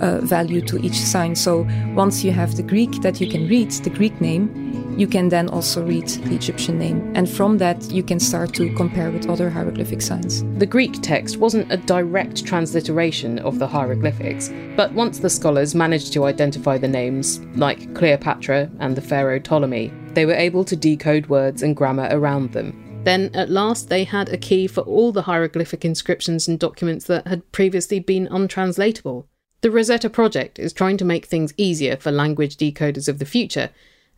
uh, 0.01 0.21
value 0.23 0.61
to 0.63 0.79
each 0.85 0.97
sign. 0.97 1.37
So 1.37 1.67
once 1.95 2.25
you 2.25 2.33
have 2.33 2.57
the 2.57 2.63
Greek 2.63 3.03
that 3.03 3.21
you 3.21 3.29
can 3.29 3.47
read, 3.49 3.71
the 3.71 3.91
Greek 3.91 4.21
name, 4.21 4.70
you 5.01 5.07
can 5.07 5.31
then 5.31 5.49
also 5.49 5.83
read 5.83 6.07
the 6.07 6.35
Egyptian 6.35 6.79
name. 6.79 7.11
And 7.17 7.27
from 7.27 7.57
that, 7.57 7.91
you 7.91 8.03
can 8.03 8.21
start 8.21 8.53
to 8.57 8.71
compare 8.75 9.11
with 9.11 9.31
other 9.31 9.49
hieroglyphic 9.49 10.03
signs. 10.03 10.45
The 10.59 10.67
Greek 10.67 11.01
text 11.01 11.39
wasn't 11.39 11.73
a 11.73 11.79
direct 11.79 12.45
transliteration 12.45 13.39
of 13.39 13.59
the 13.59 13.67
hieroglyphics, 13.67 14.51
but 14.77 14.93
once 14.93 15.19
the 15.19 15.31
scholars 15.31 15.75
managed 15.75 16.13
to 16.13 16.25
identify 16.25 16.77
the 16.77 16.87
names, 16.87 17.41
like 17.57 17.95
Cleopatra 17.95 18.71
and 18.79 18.95
the 18.95 19.01
pharaoh 19.01 19.41
Ptolemy, 19.41 19.91
they 20.13 20.27
were 20.27 20.35
able 20.35 20.65
to 20.65 20.77
decode 20.77 21.29
words 21.29 21.63
and 21.63 21.75
grammar 21.75 22.09
around 22.11 22.53
them. 22.53 23.01
Then, 23.05 23.31
at 23.33 23.49
last, 23.49 23.89
they 23.89 24.05
had 24.05 24.29
a 24.29 24.37
key 24.37 24.67
for 24.67 24.83
all 24.83 25.13
the 25.13 25.23
hieroglyphic 25.23 25.83
inscriptions 25.83 26.47
and 26.47 26.59
documents 26.59 27.07
that 27.07 27.27
had 27.27 27.51
previously 27.53 28.01
been 28.01 28.29
untranslatable. 28.31 29.27
The 29.63 29.71
Rosetta 29.71 30.11
Project 30.11 30.59
is 30.59 30.75
trying 30.75 30.99
to 30.99 31.07
make 31.07 31.25
things 31.25 31.55
easier 31.57 31.97
for 31.97 32.11
language 32.11 32.59
decoders 32.59 33.09
of 33.09 33.19
the 33.19 33.25
future, 33.25 33.71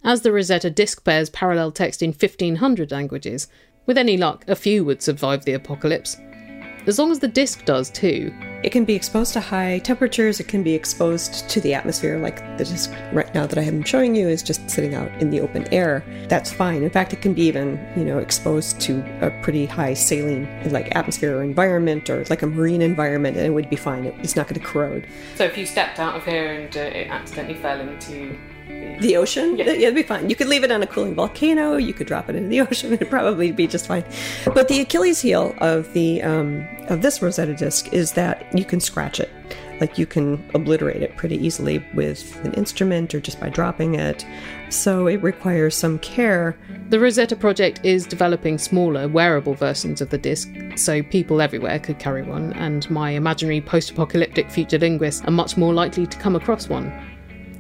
as 0.04 0.22
the 0.22 0.32
Rosetta 0.32 0.70
disk 0.70 1.04
bears 1.04 1.30
parallel 1.30 1.72
text 1.72 2.02
in 2.02 2.10
1500 2.10 2.90
languages. 2.90 3.48
With 3.86 3.98
any 3.98 4.16
luck, 4.16 4.44
a 4.48 4.56
few 4.56 4.84
would 4.84 5.02
survive 5.02 5.44
the 5.44 5.54
apocalypse. 5.54 6.16
As 6.84 6.98
long 6.98 7.12
as 7.12 7.20
the 7.20 7.28
disk 7.28 7.64
does 7.64 7.90
too. 7.90 8.34
It 8.64 8.70
can 8.70 8.84
be 8.84 8.94
exposed 8.94 9.32
to 9.34 9.40
high 9.40 9.78
temperatures, 9.78 10.40
it 10.40 10.48
can 10.48 10.64
be 10.64 10.74
exposed 10.74 11.48
to 11.48 11.60
the 11.60 11.74
atmosphere, 11.74 12.18
like 12.18 12.38
the 12.58 12.64
disk 12.64 12.92
right 13.12 13.32
now 13.34 13.46
that 13.46 13.58
I 13.58 13.62
am 13.62 13.84
showing 13.84 14.16
you 14.16 14.28
is 14.28 14.42
just 14.42 14.68
sitting 14.68 14.94
out 14.94 15.10
in 15.20 15.30
the 15.30 15.40
open 15.40 15.72
air. 15.72 16.04
That's 16.28 16.52
fine. 16.52 16.82
In 16.82 16.90
fact, 16.90 17.12
it 17.12 17.22
can 17.22 17.34
be 17.34 17.42
even, 17.42 17.80
you 17.96 18.04
know, 18.04 18.18
exposed 18.18 18.80
to 18.82 19.00
a 19.20 19.30
pretty 19.42 19.66
high 19.66 19.94
saline, 19.94 20.48
like 20.72 20.94
atmosphere 20.94 21.38
or 21.38 21.42
environment 21.42 22.10
or 22.10 22.24
like 22.30 22.42
a 22.42 22.46
marine 22.46 22.82
environment, 22.82 23.36
and 23.36 23.46
it 23.46 23.50
would 23.50 23.70
be 23.70 23.76
fine. 23.76 24.06
It's 24.06 24.34
not 24.34 24.48
going 24.48 24.60
to 24.60 24.66
corrode. 24.66 25.06
So 25.36 25.44
if 25.44 25.56
you 25.56 25.66
stepped 25.66 26.00
out 26.00 26.16
of 26.16 26.24
here 26.24 26.52
and 26.52 26.76
uh, 26.76 26.80
it 26.80 27.08
accidentally 27.08 27.58
fell 27.60 27.80
into 27.80 28.36
the 29.00 29.16
ocean, 29.16 29.56
Yeah. 29.56 29.64
it'd 29.70 29.94
be 29.94 30.02
fine. 30.02 30.30
You 30.30 30.36
could 30.36 30.46
leave 30.48 30.62
it 30.64 30.70
on 30.70 30.82
a 30.82 30.86
cooling 30.86 31.14
volcano. 31.14 31.76
You 31.76 31.92
could 31.92 32.06
drop 32.06 32.28
it 32.28 32.36
into 32.36 32.48
the 32.48 32.60
ocean. 32.68 32.92
It'd 32.92 33.10
probably 33.10 33.50
be 33.50 33.66
just 33.66 33.86
fine. 33.86 34.04
But 34.54 34.68
the 34.68 34.80
Achilles 34.80 35.20
heel 35.20 35.54
of 35.58 35.92
the 35.92 36.22
um, 36.22 36.66
of 36.88 37.02
this 37.02 37.20
Rosetta 37.22 37.54
disc 37.54 37.92
is 37.92 38.12
that 38.12 38.46
you 38.56 38.64
can 38.64 38.78
scratch 38.80 39.18
it, 39.18 39.30
like 39.80 39.98
you 39.98 40.06
can 40.06 40.48
obliterate 40.54 41.02
it 41.02 41.16
pretty 41.16 41.36
easily 41.36 41.84
with 41.94 42.38
an 42.44 42.52
instrument 42.54 43.14
or 43.14 43.20
just 43.20 43.40
by 43.40 43.48
dropping 43.48 43.94
it. 43.94 44.24
So 44.68 45.06
it 45.06 45.22
requires 45.22 45.76
some 45.76 45.98
care. 45.98 46.56
The 46.90 47.00
Rosetta 47.00 47.34
Project 47.36 47.80
is 47.84 48.06
developing 48.06 48.58
smaller, 48.58 49.08
wearable 49.08 49.54
versions 49.54 50.00
of 50.00 50.10
the 50.10 50.18
disc, 50.18 50.48
so 50.76 51.02
people 51.02 51.40
everywhere 51.40 51.78
could 51.78 51.98
carry 51.98 52.22
one, 52.22 52.52
and 52.52 52.88
my 52.90 53.10
imaginary 53.10 53.60
post 53.60 53.90
apocalyptic 53.90 54.50
future 54.50 54.78
linguists 54.78 55.22
are 55.24 55.30
much 55.30 55.56
more 55.56 55.72
likely 55.74 56.06
to 56.06 56.18
come 56.18 56.36
across 56.36 56.68
one. 56.68 56.92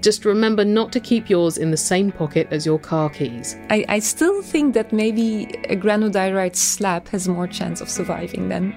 Just 0.02 0.24
remember 0.24 0.64
not 0.64 0.90
to 0.92 1.00
keep 1.00 1.30
yours 1.30 1.56
in 1.56 1.70
the 1.70 1.76
same 1.76 2.10
pocket 2.10 2.48
as 2.50 2.66
your 2.66 2.78
car 2.78 3.08
keys. 3.08 3.56
I, 3.70 3.84
I 3.88 3.98
still 4.00 4.42
think 4.42 4.74
that 4.74 4.92
maybe 4.92 5.44
a 5.68 5.76
granodiorite 5.76 6.56
slab 6.56 7.06
has 7.08 7.28
more 7.28 7.46
chance 7.46 7.80
of 7.80 7.88
surviving 7.88 8.48
than 8.48 8.74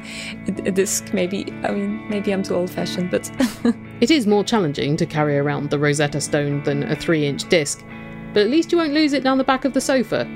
a, 0.48 0.72
disc. 0.72 1.13
Maybe 1.13 1.51
I 1.63 1.72
mean 1.72 2.08
maybe 2.10 2.32
I'm 2.32 2.44
too 2.44 2.53
old-fashioned, 2.53 3.10
but 3.10 3.29
It 4.01 4.12
is 4.12 4.27
more 4.27 4.44
challenging 4.44 4.98
to 4.98 5.05
carry 5.08 5.38
around 5.38 5.72
the 5.72 5.79
Rosetta 5.79 6.22
Stone 6.22 6.63
than 6.63 6.84
a 6.84 6.96
3 6.96 7.25
inch 7.25 7.50
disc, 7.50 7.84
but 8.34 8.44
at 8.44 8.50
least 8.50 8.72
you 8.72 8.77
won't 8.77 8.94
lose 8.94 9.13
it 9.13 9.24
down 9.24 9.39
the 9.39 9.44
back 9.44 9.65
of 9.65 9.74
the 9.74 9.82
sofa. 9.82 10.27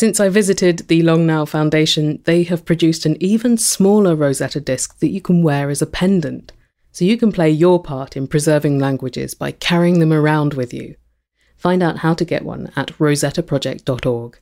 Since 0.00 0.18
I 0.18 0.30
visited 0.30 0.88
the 0.88 1.02
Long 1.02 1.26
Now 1.26 1.44
Foundation, 1.44 2.22
they 2.24 2.44
have 2.44 2.64
produced 2.64 3.04
an 3.04 3.22
even 3.22 3.58
smaller 3.58 4.16
Rosetta 4.16 4.58
disc 4.58 4.98
that 5.00 5.10
you 5.10 5.20
can 5.20 5.42
wear 5.42 5.68
as 5.68 5.82
a 5.82 5.86
pendant. 5.86 6.52
So 6.90 7.04
you 7.04 7.18
can 7.18 7.30
play 7.30 7.50
your 7.50 7.82
part 7.82 8.16
in 8.16 8.26
preserving 8.26 8.78
languages 8.78 9.34
by 9.34 9.52
carrying 9.52 9.98
them 9.98 10.10
around 10.10 10.54
with 10.54 10.72
you. 10.72 10.94
Find 11.58 11.82
out 11.82 11.98
how 11.98 12.14
to 12.14 12.24
get 12.24 12.46
one 12.46 12.72
at 12.76 12.96
rosettaproject.org. 12.96 14.40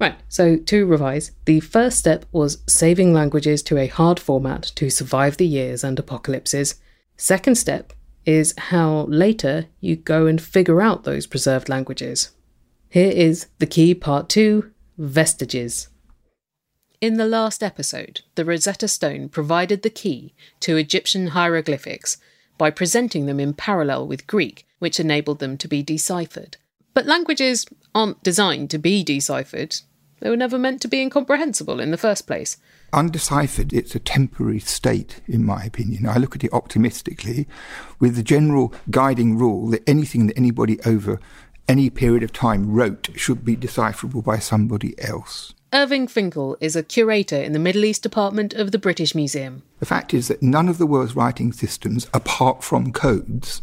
Right, 0.00 0.16
so 0.28 0.56
to 0.56 0.86
revise, 0.86 1.30
the 1.44 1.60
first 1.60 1.96
step 1.96 2.24
was 2.32 2.58
saving 2.66 3.14
languages 3.14 3.62
to 3.62 3.78
a 3.78 3.86
hard 3.86 4.18
format 4.18 4.72
to 4.74 4.90
survive 4.90 5.36
the 5.36 5.46
years 5.46 5.84
and 5.84 6.00
apocalypses. 6.00 6.80
Second 7.16 7.54
step 7.54 7.92
is 8.26 8.54
how 8.58 9.02
later 9.02 9.66
you 9.78 9.94
go 9.94 10.26
and 10.26 10.42
figure 10.42 10.82
out 10.82 11.04
those 11.04 11.28
preserved 11.28 11.68
languages. 11.68 12.32
Here 12.88 13.12
is 13.12 13.46
the 13.60 13.68
key 13.68 13.94
part 13.94 14.28
two 14.28 14.72
vestiges. 15.00 15.88
In 17.00 17.16
the 17.16 17.24
last 17.24 17.62
episode, 17.62 18.20
the 18.34 18.44
Rosetta 18.44 18.86
Stone 18.86 19.30
provided 19.30 19.80
the 19.80 19.88
key 19.88 20.34
to 20.60 20.76
Egyptian 20.76 21.28
hieroglyphics 21.28 22.18
by 22.58 22.70
presenting 22.70 23.24
them 23.24 23.40
in 23.40 23.54
parallel 23.54 24.06
with 24.06 24.26
Greek, 24.26 24.66
which 24.78 25.00
enabled 25.00 25.38
them 25.38 25.56
to 25.56 25.66
be 25.66 25.82
deciphered. 25.82 26.58
But 26.92 27.06
languages 27.06 27.64
aren't 27.94 28.22
designed 28.22 28.68
to 28.70 28.78
be 28.78 29.02
deciphered. 29.02 29.80
They 30.20 30.28
were 30.28 30.36
never 30.36 30.58
meant 30.58 30.82
to 30.82 30.88
be 30.88 31.00
incomprehensible 31.00 31.80
in 31.80 31.92
the 31.92 31.96
first 31.96 32.26
place. 32.26 32.58
Undeciphered, 32.92 33.72
it's 33.72 33.94
a 33.94 34.00
temporary 34.00 34.58
state, 34.58 35.22
in 35.26 35.46
my 35.46 35.64
opinion. 35.64 36.06
I 36.06 36.18
look 36.18 36.36
at 36.36 36.44
it 36.44 36.52
optimistically, 36.52 37.48
with 37.98 38.16
the 38.16 38.22
general 38.22 38.74
guiding 38.90 39.38
rule 39.38 39.68
that 39.68 39.88
anything 39.88 40.26
that 40.26 40.36
anybody 40.36 40.78
over 40.82 41.20
any 41.70 41.88
period 41.88 42.24
of 42.24 42.32
time 42.32 42.72
wrote 42.72 43.10
should 43.14 43.44
be 43.44 43.54
decipherable 43.54 44.22
by 44.22 44.40
somebody 44.40 45.00
else. 45.00 45.54
Irving 45.72 46.08
Finkel 46.08 46.56
is 46.60 46.74
a 46.74 46.82
curator 46.82 47.40
in 47.40 47.52
the 47.52 47.60
Middle 47.60 47.84
East 47.84 48.02
Department 48.02 48.52
of 48.54 48.72
the 48.72 48.78
British 48.78 49.14
Museum. 49.14 49.62
The 49.78 49.86
fact 49.86 50.12
is 50.12 50.26
that 50.26 50.42
none 50.42 50.68
of 50.68 50.78
the 50.78 50.86
world's 50.86 51.14
writing 51.14 51.52
systems, 51.52 52.08
apart 52.12 52.64
from 52.64 52.92
codes, 52.92 53.62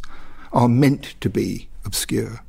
are 0.53 0.69
meant 0.69 1.15
to 1.19 1.29
be 1.29 1.67
obscure. 1.83 2.41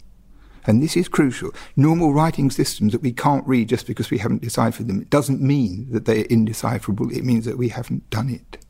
And 0.64 0.80
this 0.80 0.96
is 0.96 1.08
crucial. 1.08 1.50
Normal 1.74 2.12
writing 2.12 2.52
systems 2.52 2.92
that 2.92 3.02
we 3.02 3.10
can't 3.10 3.44
read 3.44 3.68
just 3.68 3.88
because 3.88 4.12
we 4.12 4.18
haven't 4.18 4.42
deciphered 4.42 4.86
them, 4.86 5.00
it 5.00 5.10
doesn't 5.10 5.42
mean 5.42 5.88
that 5.90 6.04
they're 6.04 6.26
indecipherable. 6.26 7.10
It 7.10 7.24
means 7.24 7.46
that 7.46 7.58
we 7.58 7.70
haven't 7.70 8.08
done 8.10 8.30
it. 8.30 8.64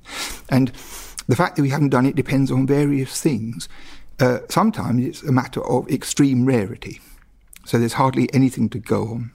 And 0.49 0.73
the 1.27 1.37
fact 1.37 1.57
that 1.57 1.63
we 1.63 1.69
haven't 1.69 1.91
done 1.91 2.07
it 2.07 2.17
depends 2.17 2.51
on 2.51 2.67
various 2.67 3.21
things. 3.21 3.69
Uh, 4.21 4.41
sometimes 4.49 5.05
it's 5.05 5.23
a 5.23 5.33
matter 5.33 5.65
of 5.65 5.89
extreme 5.91 6.45
rarity. 6.45 7.01
So 7.65 7.79
there's 7.79 7.95
hardly 7.95 8.33
anything 8.33 8.69
to 8.71 8.79
go 8.79 9.03
on. 9.09 9.33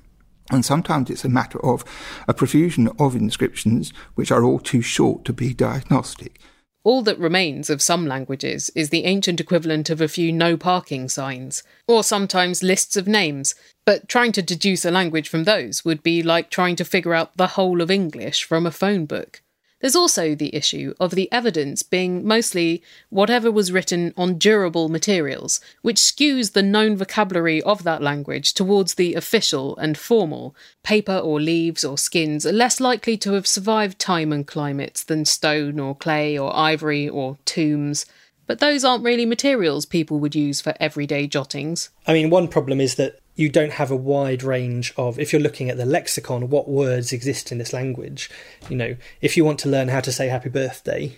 And 0.51 0.65
sometimes 0.65 1.09
it's 1.09 1.23
a 1.23 1.29
matter 1.29 1.63
of 1.63 1.85
a 2.27 2.33
profusion 2.33 2.89
of 2.99 3.15
inscriptions 3.15 3.93
which 4.15 4.31
are 4.31 4.43
all 4.43 4.59
too 4.59 4.81
short 4.81 5.23
to 5.25 5.33
be 5.33 5.53
diagnostic. 5.53 6.39
All 6.83 7.01
that 7.03 7.17
remains 7.17 7.69
of 7.69 7.81
some 7.81 8.05
languages 8.05 8.69
is 8.75 8.89
the 8.89 9.05
ancient 9.05 9.39
equivalent 9.39 9.89
of 9.89 10.01
a 10.01 10.09
few 10.09 10.33
no 10.33 10.57
parking 10.57 11.07
signs, 11.07 11.63
or 11.87 12.03
sometimes 12.03 12.61
lists 12.61 12.97
of 12.97 13.07
names, 13.07 13.55
but 13.85 14.09
trying 14.09 14.33
to 14.33 14.41
deduce 14.41 14.83
a 14.83 14.91
language 14.91 15.29
from 15.29 15.45
those 15.45 15.85
would 15.85 16.03
be 16.03 16.21
like 16.21 16.49
trying 16.49 16.75
to 16.75 16.83
figure 16.83 17.13
out 17.13 17.37
the 17.37 17.47
whole 17.47 17.81
of 17.81 17.89
English 17.89 18.43
from 18.43 18.65
a 18.65 18.71
phone 18.71 19.05
book. 19.05 19.42
There's 19.83 19.97
also 19.97 20.33
the 20.33 20.55
issue 20.55 20.93
of 20.97 21.11
the 21.11 21.29
evidence 21.29 21.83
being 21.83 22.25
mostly 22.25 22.81
whatever 23.09 23.51
was 23.51 23.73
written 23.73 24.13
on 24.15 24.37
durable 24.37 24.87
materials, 24.87 25.59
which 25.81 25.97
skews 25.97 26.53
the 26.53 26.63
known 26.63 26.95
vocabulary 26.95 27.61
of 27.63 27.83
that 27.83 28.01
language 28.01 28.53
towards 28.53 28.93
the 28.93 29.13
official 29.13 29.75
and 29.75 29.97
formal. 29.97 30.55
Paper 30.83 31.17
or 31.17 31.41
leaves 31.41 31.83
or 31.83 31.97
skins 31.97 32.45
are 32.45 32.53
less 32.53 32.79
likely 32.79 33.17
to 33.17 33.33
have 33.33 33.45
survived 33.45 33.99
time 33.99 34.31
and 34.31 34.47
climates 34.47 35.03
than 35.03 35.25
stone 35.25 35.81
or 35.81 35.93
clay 35.93 36.37
or 36.37 36.55
ivory 36.55 37.09
or 37.09 37.37
tombs. 37.43 38.05
But 38.45 38.59
those 38.59 38.83
aren't 38.83 39.03
really 39.03 39.25
materials 39.25 39.85
people 39.85 40.19
would 40.19 40.35
use 40.35 40.61
for 40.61 40.73
everyday 40.79 41.27
jottings. 41.27 41.89
I 42.05 42.13
mean, 42.13 42.29
one 42.29 42.47
problem 42.47 42.81
is 42.81 42.95
that 42.95 43.19
you 43.35 43.49
don't 43.49 43.73
have 43.73 43.89
a 43.89 43.95
wide 43.95 44.43
range 44.43 44.93
of, 44.97 45.17
if 45.17 45.33
you're 45.33 45.41
looking 45.41 45.69
at 45.69 45.77
the 45.77 45.85
lexicon, 45.85 46.49
what 46.49 46.67
words 46.67 47.11
exist 47.11 47.51
in 47.51 47.57
this 47.57 47.73
language. 47.73 48.29
You 48.69 48.75
know, 48.75 48.95
if 49.21 49.37
you 49.37 49.43
want 49.43 49.59
to 49.59 49.69
learn 49.69 49.87
how 49.87 50.01
to 50.01 50.11
say 50.11 50.27
happy 50.27 50.49
birthday, 50.49 51.17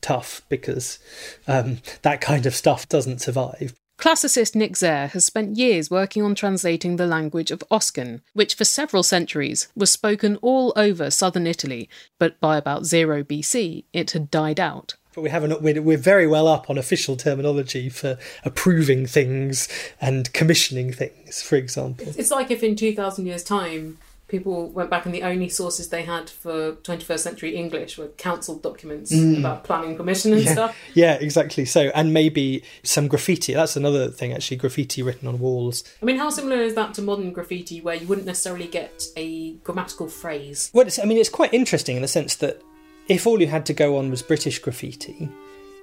tough 0.00 0.42
because 0.48 0.98
um, 1.46 1.78
that 2.02 2.20
kind 2.20 2.46
of 2.46 2.54
stuff 2.54 2.88
doesn't 2.88 3.20
survive. 3.20 3.74
Classicist 3.98 4.54
Nick 4.54 4.74
Zair 4.74 5.10
has 5.10 5.24
spent 5.24 5.56
years 5.56 5.90
working 5.90 6.22
on 6.22 6.36
translating 6.36 6.96
the 6.96 7.06
language 7.06 7.50
of 7.50 7.64
Oscan, 7.68 8.20
which 8.32 8.54
for 8.54 8.64
several 8.64 9.02
centuries 9.02 9.66
was 9.74 9.90
spoken 9.90 10.36
all 10.36 10.72
over 10.76 11.10
southern 11.10 11.48
Italy, 11.48 11.88
but 12.16 12.38
by 12.38 12.56
about 12.56 12.86
0 12.86 13.24
BC 13.24 13.84
it 13.92 14.12
had 14.12 14.30
died 14.30 14.60
out. 14.60 14.94
But 15.14 15.22
we 15.22 15.30
haven't. 15.30 15.60
We're, 15.62 15.82
we're 15.82 15.96
very 15.96 16.26
well 16.26 16.46
up 16.46 16.68
on 16.70 16.78
official 16.78 17.16
terminology 17.16 17.88
for 17.88 18.18
approving 18.44 19.06
things 19.06 19.68
and 20.00 20.32
commissioning 20.32 20.92
things, 20.92 21.42
for 21.42 21.56
example. 21.56 22.06
It's 22.16 22.30
like 22.30 22.50
if 22.50 22.62
in 22.62 22.76
2,000 22.76 23.26
years' 23.26 23.42
time 23.42 23.98
people 24.28 24.68
went 24.68 24.90
back 24.90 25.06
and 25.06 25.14
the 25.14 25.22
only 25.22 25.48
sources 25.48 25.88
they 25.88 26.02
had 26.02 26.28
for 26.28 26.72
21st 26.72 27.18
century 27.20 27.56
English 27.56 27.96
were 27.96 28.08
council 28.08 28.56
documents 28.56 29.10
Mm. 29.10 29.38
about 29.38 29.64
planning 29.64 29.96
permission 29.96 30.34
and 30.34 30.46
stuff. 30.46 30.76
Yeah, 30.92 31.14
exactly. 31.14 31.64
So, 31.64 31.90
and 31.94 32.12
maybe 32.12 32.62
some 32.82 33.08
graffiti. 33.08 33.54
That's 33.54 33.74
another 33.74 34.08
thing, 34.10 34.34
actually. 34.34 34.58
Graffiti 34.58 35.02
written 35.02 35.26
on 35.28 35.38
walls. 35.38 35.82
I 36.02 36.04
mean, 36.04 36.18
how 36.18 36.28
similar 36.28 36.56
is 36.60 36.74
that 36.74 36.92
to 36.94 37.02
modern 37.02 37.32
graffiti 37.32 37.80
where 37.80 37.94
you 37.94 38.06
wouldn't 38.06 38.26
necessarily 38.26 38.66
get 38.66 39.02
a 39.16 39.52
grammatical 39.64 40.08
phrase? 40.08 40.70
Well, 40.74 40.86
it's, 40.86 40.98
I 40.98 41.04
mean, 41.06 41.16
it's 41.16 41.30
quite 41.30 41.54
interesting 41.54 41.96
in 41.96 42.02
the 42.02 42.08
sense 42.08 42.36
that 42.36 42.60
if 43.08 43.26
all 43.26 43.40
you 43.40 43.46
had 43.46 43.66
to 43.66 43.72
go 43.72 43.96
on 43.96 44.10
was 44.10 44.22
British 44.22 44.58
graffiti, 44.58 45.28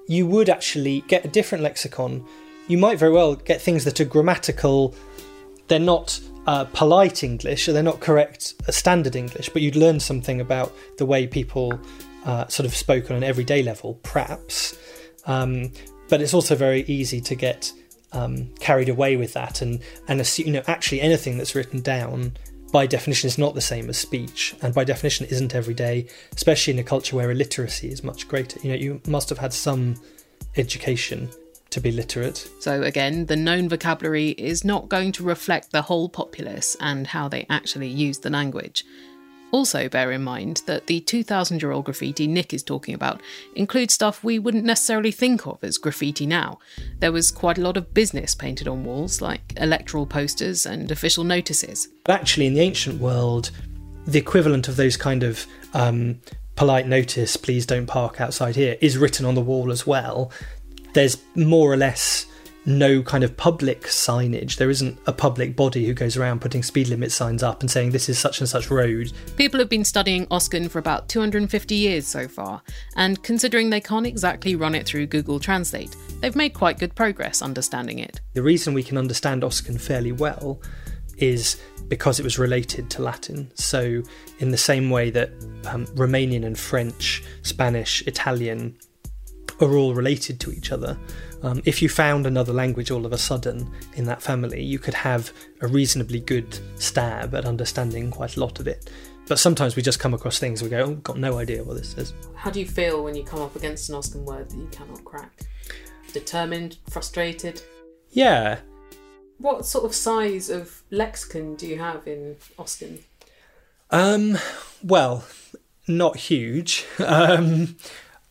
you 0.07 0.27
would 0.27 0.49
actually 0.49 1.01
get 1.07 1.25
a 1.25 1.27
different 1.27 1.63
lexicon. 1.63 2.23
You 2.67 2.77
might 2.77 2.99
very 2.99 3.11
well 3.11 3.35
get 3.35 3.61
things 3.61 3.83
that 3.85 3.99
are 3.99 4.05
grammatical. 4.05 4.93
They're 5.67 5.79
not 5.79 6.19
uh, 6.45 6.65
polite 6.65 7.23
English, 7.23 7.67
or 7.67 7.73
they're 7.73 7.83
not 7.83 7.99
correct 7.99 8.53
uh, 8.67 8.71
standard 8.71 9.15
English, 9.15 9.49
but 9.49 9.61
you'd 9.61 9.75
learn 9.75 9.99
something 9.99 10.39
about 10.39 10.71
the 10.97 11.05
way 11.05 11.25
people 11.25 11.79
uh, 12.25 12.47
sort 12.47 12.65
of 12.65 12.75
spoke 12.75 13.09
on 13.09 13.17
an 13.17 13.23
everyday 13.23 13.63
level, 13.63 13.99
perhaps. 14.03 14.77
Um, 15.25 15.71
but 16.07 16.21
it's 16.21 16.35
also 16.35 16.55
very 16.55 16.83
easy 16.83 17.19
to 17.21 17.35
get 17.35 17.71
um, 18.11 18.49
carried 18.59 18.89
away 18.89 19.17
with 19.17 19.33
that 19.33 19.61
and 19.61 19.81
and 20.07 20.21
assume, 20.21 20.47
you 20.47 20.53
know 20.53 20.63
actually 20.67 21.01
anything 21.01 21.37
that's 21.37 21.55
written 21.55 21.81
down 21.81 22.37
by 22.75 22.85
definition 22.85 23.25
is 23.25 23.37
not 23.37 23.55
the 23.55 23.61
same 23.61 23.89
as 23.89 23.97
speech 23.97 24.53
and 24.61 24.73
by 24.73 24.83
definition 24.83 25.25
isn't 25.27 25.55
every 25.55 25.73
day 25.73 26.05
especially 26.35 26.73
in 26.73 26.79
a 26.79 26.83
culture 26.83 27.15
where 27.15 27.31
illiteracy 27.31 27.89
is 27.89 28.03
much 28.03 28.27
greater 28.27 28.59
you 28.63 28.69
know 28.69 28.75
you 28.75 29.01
must 29.07 29.29
have 29.29 29.37
had 29.37 29.53
some 29.53 29.95
education 30.57 31.29
to 31.69 31.79
be 31.79 31.89
literate 31.89 32.49
So, 32.59 32.83
again, 32.83 33.27
the 33.27 33.37
known 33.37 33.69
vocabulary 33.69 34.31
is 34.31 34.65
not 34.65 34.89
going 34.89 35.13
to 35.13 35.23
reflect 35.23 35.71
the 35.71 35.83
whole 35.83 36.09
populace 36.09 36.75
and 36.81 37.07
how 37.07 37.29
they 37.29 37.45
actually 37.49 37.87
use 37.87 38.19
the 38.19 38.29
language. 38.29 38.85
Also, 39.55 39.87
bear 39.87 40.11
in 40.11 40.21
mind 40.21 40.63
that 40.65 40.87
the 40.87 40.99
2000 40.99 41.61
year 41.61 41.71
old 41.71 41.85
graffiti 41.85 42.27
Nick 42.27 42.53
is 42.53 42.61
talking 42.61 42.93
about 42.93 43.21
includes 43.55 43.93
stuff 43.93 44.21
we 44.21 44.37
wouldn't 44.37 44.65
necessarily 44.65 45.11
think 45.11 45.47
of 45.47 45.63
as 45.63 45.77
graffiti 45.77 46.25
now. 46.25 46.59
There 46.99 47.13
was 47.13 47.31
quite 47.31 47.57
a 47.57 47.61
lot 47.61 47.77
of 47.77 47.93
business 47.93 48.35
painted 48.35 48.67
on 48.67 48.83
walls, 48.83 49.21
like 49.21 49.53
electoral 49.55 50.07
posters 50.07 50.65
and 50.65 50.91
official 50.91 51.23
notices. 51.23 51.87
but 52.03 52.19
actually 52.19 52.47
in 52.47 52.53
the 52.53 52.59
ancient 52.59 52.99
world 52.99 53.51
the 54.05 54.19
equivalent 54.19 54.67
of 54.67 54.75
those 54.75 54.97
kind 54.97 55.23
of 55.23 55.47
um, 55.73 56.19
polite 56.57 56.85
notice 56.85 57.37
please 57.37 57.65
don't 57.65 57.85
park 57.85 58.19
outside 58.19 58.57
here 58.57 58.75
is 58.81 58.97
written 58.97 59.25
on 59.25 59.35
the 59.35 59.41
wall 59.41 59.71
as 59.71 59.87
well 59.87 60.33
there's 60.93 61.17
more 61.33 61.71
or 61.71 61.77
less 61.77 62.25
no 62.65 63.01
kind 63.03 63.23
of 63.23 63.37
public 63.37 63.83
signage. 63.83 64.57
There 64.57 64.69
isn't 64.69 64.97
a 65.05 65.13
public 65.13 65.55
body 65.55 65.85
who 65.85 65.93
goes 65.93 66.17
around 66.17 66.41
putting 66.41 66.63
speed 66.63 66.87
limit 66.87 67.11
signs 67.11 67.43
up 67.43 67.61
and 67.61 67.69
saying 67.69 67.91
this 67.91 68.09
is 68.09 68.17
such 68.17 68.39
and 68.39 68.49
such 68.49 68.71
road. 68.71 69.11
People 69.35 69.59
have 69.59 69.69
been 69.69 69.85
studying 69.85 70.25
Oscan 70.27 70.69
for 70.69 70.79
about 70.79 71.07
250 71.09 71.75
years 71.75 72.07
so 72.07 72.27
far, 72.27 72.61
and 72.95 73.21
considering 73.23 73.69
they 73.69 73.81
can't 73.81 74.07
exactly 74.07 74.55
run 74.55 74.75
it 74.75 74.85
through 74.85 75.07
Google 75.07 75.39
Translate, 75.39 75.95
they've 76.21 76.35
made 76.35 76.53
quite 76.53 76.79
good 76.79 76.95
progress 76.95 77.41
understanding 77.41 77.99
it. 77.99 78.21
The 78.33 78.43
reason 78.43 78.73
we 78.73 78.83
can 78.83 78.97
understand 78.97 79.43
Oscan 79.43 79.79
fairly 79.79 80.11
well 80.11 80.61
is 81.17 81.61
because 81.87 82.19
it 82.19 82.23
was 82.23 82.39
related 82.39 82.89
to 82.91 83.01
Latin. 83.01 83.51
So, 83.53 84.01
in 84.39 84.51
the 84.51 84.57
same 84.57 84.89
way 84.89 85.11
that 85.11 85.29
um, 85.67 85.85
Romanian 85.87 86.45
and 86.45 86.57
French, 86.57 87.23
Spanish, 87.43 88.01
Italian 88.07 88.77
are 89.61 89.75
all 89.75 89.93
related 89.93 90.39
to 90.41 90.51
each 90.51 90.71
other, 90.71 90.97
um, 91.45 91.61
if 91.63 91.79
you 91.81 91.89
found 91.89 92.25
another 92.25 92.51
language 92.51 92.89
all 92.89 93.05
of 93.05 93.13
a 93.13 93.19
sudden 93.19 93.71
in 93.93 94.05
that 94.05 94.19
family, 94.19 94.63
you 94.63 94.79
could 94.79 94.95
have 94.95 95.31
a 95.61 95.67
reasonably 95.67 96.19
good 96.19 96.57
stab 96.81 97.35
at 97.35 97.45
understanding 97.45 98.09
quite 98.09 98.35
a 98.35 98.39
lot 98.39 98.59
of 98.59 98.67
it. 98.67 98.89
But 99.27 99.37
sometimes 99.37 99.75
we 99.75 99.83
just 99.83 99.99
come 99.99 100.15
across 100.15 100.39
things 100.39 100.63
we 100.63 100.69
go, 100.69 100.79
oh, 100.83 100.95
got 100.95 101.19
no 101.19 101.37
idea 101.37 101.63
what 101.63 101.77
this 101.77 101.95
is. 101.99 102.13
How 102.33 102.49
do 102.49 102.59
you 102.59 102.65
feel 102.65 103.03
when 103.03 103.13
you 103.13 103.23
come 103.23 103.41
up 103.41 103.55
against 103.55 103.89
an 103.89 103.95
Oscan 103.95 104.23
word 104.23 104.49
that 104.49 104.57
you 104.57 104.67
cannot 104.71 105.05
crack? 105.05 105.41
Determined, 106.13 106.77
frustrated? 106.89 107.61
Yeah, 108.09 108.59
What 109.37 109.65
sort 109.65 109.85
of 109.85 109.93
size 109.93 110.49
of 110.49 110.81
lexicon 110.89 111.55
do 111.55 111.67
you 111.67 111.77
have 111.77 112.07
in 112.07 112.37
Oscan? 112.57 113.01
Um, 113.91 114.37
well, 114.81 115.25
not 115.87 116.17
huge. 116.17 116.85
Um, 116.99 117.75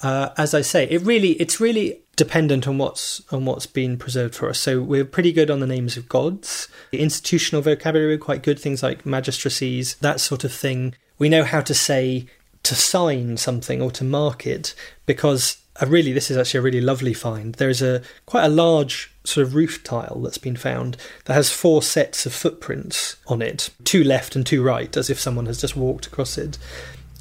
uh, 0.02 0.30
as 0.36 0.52
I 0.52 0.60
say, 0.60 0.84
it 0.84 1.00
really 1.02 1.32
it's 1.32 1.60
really 1.60 2.03
dependent 2.16 2.66
on 2.66 2.78
what's 2.78 3.22
on 3.32 3.44
what's 3.44 3.66
been 3.66 3.96
preserved 3.96 4.34
for 4.34 4.48
us. 4.48 4.58
So 4.58 4.80
we're 4.80 5.04
pretty 5.04 5.32
good 5.32 5.50
on 5.50 5.60
the 5.60 5.66
names 5.66 5.96
of 5.96 6.08
gods. 6.08 6.68
The 6.92 7.00
institutional 7.00 7.62
vocabulary 7.62 8.14
we're 8.14 8.18
quite 8.18 8.42
good. 8.42 8.58
Things 8.58 8.82
like 8.82 9.06
magistracies, 9.06 9.96
that 9.96 10.20
sort 10.20 10.44
of 10.44 10.52
thing. 10.52 10.94
We 11.18 11.28
know 11.28 11.44
how 11.44 11.60
to 11.62 11.74
say 11.74 12.26
to 12.64 12.74
sign 12.74 13.36
something 13.36 13.82
or 13.82 13.90
to 13.92 14.04
mark 14.04 14.46
it 14.46 14.74
because 15.06 15.58
uh, 15.80 15.86
really 15.86 16.12
this 16.12 16.30
is 16.30 16.36
actually 16.36 16.58
a 16.58 16.62
really 16.62 16.80
lovely 16.80 17.14
find. 17.14 17.54
There 17.54 17.68
is 17.68 17.82
a 17.82 18.02
quite 18.26 18.44
a 18.44 18.48
large 18.48 19.12
sort 19.24 19.46
of 19.46 19.54
roof 19.54 19.82
tile 19.84 20.20
that's 20.22 20.38
been 20.38 20.56
found 20.56 20.96
that 21.24 21.34
has 21.34 21.50
four 21.50 21.82
sets 21.82 22.26
of 22.26 22.32
footprints 22.32 23.16
on 23.26 23.42
it, 23.42 23.70
two 23.84 24.04
left 24.04 24.36
and 24.36 24.46
two 24.46 24.62
right, 24.62 24.96
as 24.96 25.10
if 25.10 25.20
someone 25.20 25.46
has 25.46 25.60
just 25.60 25.76
walked 25.76 26.06
across 26.06 26.38
it. 26.38 26.58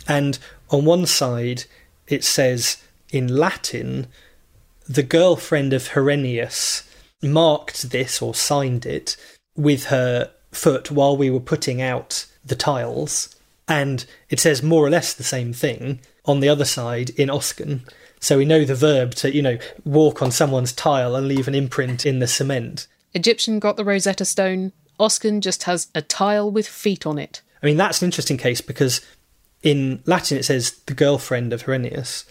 And 0.07 0.37
on 0.69 0.85
one 0.85 1.05
side 1.05 1.65
it 2.07 2.23
says 2.23 2.83
in 3.11 3.27
Latin, 3.27 4.07
the 4.87 5.03
girlfriend 5.03 5.73
of 5.73 5.89
Herennius 5.89 6.83
marked 7.21 7.91
this 7.91 8.21
or 8.21 8.35
signed 8.35 8.85
it 8.85 9.15
with 9.55 9.85
her 9.85 10.31
foot 10.51 10.91
while 10.91 11.15
we 11.15 11.29
were 11.29 11.39
putting 11.39 11.81
out 11.81 12.25
the 12.43 12.55
tiles. 12.55 13.35
And 13.67 14.05
it 14.29 14.39
says 14.39 14.61
more 14.61 14.85
or 14.85 14.89
less 14.89 15.13
the 15.13 15.23
same 15.23 15.53
thing 15.53 16.01
on 16.25 16.39
the 16.39 16.49
other 16.49 16.65
side 16.65 17.11
in 17.11 17.29
Oscan. 17.29 17.87
So 18.19 18.37
we 18.37 18.45
know 18.45 18.65
the 18.65 18.75
verb 18.75 19.15
to, 19.15 19.33
you 19.33 19.41
know, 19.41 19.57
walk 19.83 20.21
on 20.21 20.31
someone's 20.31 20.73
tile 20.73 21.15
and 21.15 21.27
leave 21.27 21.47
an 21.47 21.55
imprint 21.55 22.05
in 22.05 22.19
the 22.19 22.27
cement. 22.27 22.87
Egyptian 23.13 23.59
got 23.59 23.77
the 23.77 23.85
Rosetta 23.85 24.25
Stone. 24.25 24.71
Oscan 24.99 25.41
just 25.41 25.63
has 25.63 25.87
a 25.95 26.01
tile 26.01 26.49
with 26.49 26.67
feet 26.67 27.05
on 27.05 27.17
it. 27.17 27.41
I 27.61 27.65
mean, 27.65 27.77
that's 27.77 28.01
an 28.01 28.05
interesting 28.05 28.37
case 28.37 28.61
because 28.61 29.01
in 29.61 30.03
Latin 30.05 30.37
it 30.37 30.43
says 30.43 30.71
the 30.85 30.93
girlfriend 30.93 31.53
of 31.53 31.63
Herennius. 31.63 32.25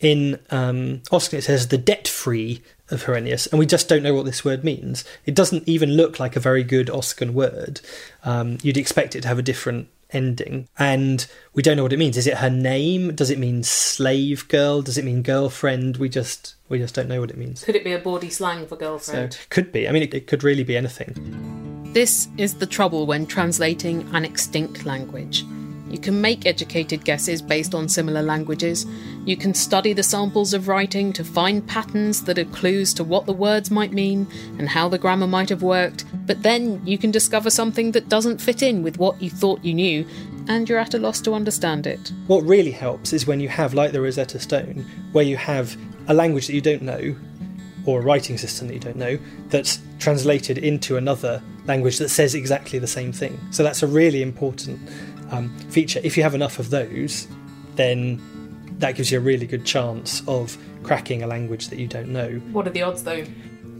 In 0.00 0.38
um, 0.50 1.02
Oscan 1.12 1.34
it 1.38 1.42
says 1.44 1.68
the 1.68 1.76
debt 1.76 2.08
free 2.08 2.62
of 2.90 3.04
Herennius, 3.04 3.46
and 3.50 3.58
we 3.58 3.66
just 3.66 3.88
don't 3.88 4.02
know 4.02 4.14
what 4.14 4.24
this 4.24 4.44
word 4.44 4.64
means. 4.64 5.04
It 5.26 5.34
doesn't 5.34 5.68
even 5.68 5.90
look 5.90 6.18
like 6.18 6.36
a 6.36 6.40
very 6.40 6.64
good 6.64 6.88
Oscan 6.88 7.32
word. 7.34 7.80
Um, 8.24 8.56
you'd 8.62 8.78
expect 8.78 9.14
it 9.14 9.20
to 9.22 9.28
have 9.28 9.38
a 9.38 9.42
different 9.42 9.88
ending, 10.10 10.68
and 10.78 11.26
we 11.54 11.62
don't 11.62 11.76
know 11.76 11.82
what 11.82 11.92
it 11.92 11.98
means. 11.98 12.16
Is 12.16 12.26
it 12.26 12.38
her 12.38 12.50
name? 12.50 13.14
Does 13.14 13.30
it 13.30 13.38
mean 13.38 13.62
slave 13.62 14.48
girl? 14.48 14.80
Does 14.82 14.96
it 14.98 15.04
mean 15.04 15.22
girlfriend? 15.22 15.98
We 15.98 16.08
just 16.08 16.54
we 16.70 16.78
just 16.78 16.94
don't 16.94 17.08
know 17.08 17.20
what 17.20 17.30
it 17.30 17.36
means. 17.36 17.62
Could 17.62 17.76
it 17.76 17.84
be 17.84 17.92
a 17.92 17.98
bawdy 17.98 18.30
slang 18.30 18.62
for 18.66 18.76
So 18.76 18.80
girlfriend? 18.80 19.38
could 19.50 19.70
be. 19.70 19.86
I 19.86 19.92
mean, 19.92 20.02
it, 20.02 20.14
it 20.14 20.26
could 20.26 20.42
really 20.42 20.64
be 20.64 20.76
anything. 20.76 21.92
This 21.92 22.28
is 22.38 22.54
the 22.54 22.66
trouble 22.66 23.04
when 23.06 23.26
translating 23.26 24.08
an 24.14 24.24
extinct 24.24 24.86
language. 24.86 25.44
You 25.90 25.98
can 25.98 26.20
make 26.20 26.46
educated 26.46 27.04
guesses 27.04 27.42
based 27.42 27.74
on 27.74 27.88
similar 27.88 28.22
languages. 28.22 28.86
You 29.24 29.36
can 29.36 29.52
study 29.52 29.92
the 29.92 30.02
samples 30.02 30.54
of 30.54 30.68
writing 30.68 31.12
to 31.14 31.24
find 31.24 31.66
patterns 31.66 32.24
that 32.24 32.38
are 32.38 32.44
clues 32.44 32.94
to 32.94 33.04
what 33.04 33.26
the 33.26 33.32
words 33.32 33.70
might 33.70 33.92
mean 33.92 34.28
and 34.58 34.68
how 34.68 34.88
the 34.88 34.98
grammar 34.98 35.26
might 35.26 35.48
have 35.48 35.62
worked, 35.62 36.04
but 36.26 36.42
then 36.42 36.80
you 36.86 36.96
can 36.96 37.10
discover 37.10 37.50
something 37.50 37.92
that 37.92 38.08
doesn't 38.08 38.40
fit 38.40 38.62
in 38.62 38.82
with 38.82 38.98
what 38.98 39.20
you 39.20 39.30
thought 39.30 39.64
you 39.64 39.74
knew, 39.74 40.06
and 40.48 40.68
you're 40.68 40.78
at 40.78 40.94
a 40.94 40.98
loss 40.98 41.20
to 41.22 41.34
understand 41.34 41.86
it. 41.86 42.12
What 42.28 42.44
really 42.44 42.70
helps 42.70 43.12
is 43.12 43.26
when 43.26 43.40
you 43.40 43.48
have, 43.48 43.74
like 43.74 43.92
the 43.92 44.00
Rosetta 44.00 44.38
Stone, 44.38 44.86
where 45.12 45.24
you 45.24 45.36
have 45.36 45.76
a 46.06 46.14
language 46.14 46.46
that 46.46 46.54
you 46.54 46.60
don't 46.60 46.82
know, 46.82 47.16
or 47.86 48.00
a 48.00 48.02
writing 48.02 48.38
system 48.38 48.68
that 48.68 48.74
you 48.74 48.80
don't 48.80 48.96
know, 48.96 49.18
that's 49.48 49.80
translated 49.98 50.58
into 50.58 50.96
another 50.96 51.42
language 51.66 51.98
that 51.98 52.08
says 52.08 52.34
exactly 52.34 52.78
the 52.78 52.86
same 52.86 53.12
thing. 53.12 53.38
So 53.50 53.62
that's 53.62 53.82
a 53.82 53.86
really 53.86 54.22
important 54.22 54.80
um, 55.30 55.56
feature. 55.70 56.00
If 56.02 56.16
you 56.16 56.22
have 56.22 56.34
enough 56.34 56.58
of 56.58 56.70
those, 56.70 57.26
then 57.76 58.20
that 58.78 58.94
gives 58.94 59.10
you 59.10 59.18
a 59.18 59.20
really 59.20 59.46
good 59.46 59.64
chance 59.64 60.22
of 60.26 60.56
cracking 60.82 61.22
a 61.22 61.26
language 61.26 61.68
that 61.68 61.78
you 61.78 61.86
don't 61.86 62.08
know. 62.08 62.30
What 62.52 62.66
are 62.66 62.70
the 62.70 62.82
odds 62.82 63.04
though? 63.04 63.24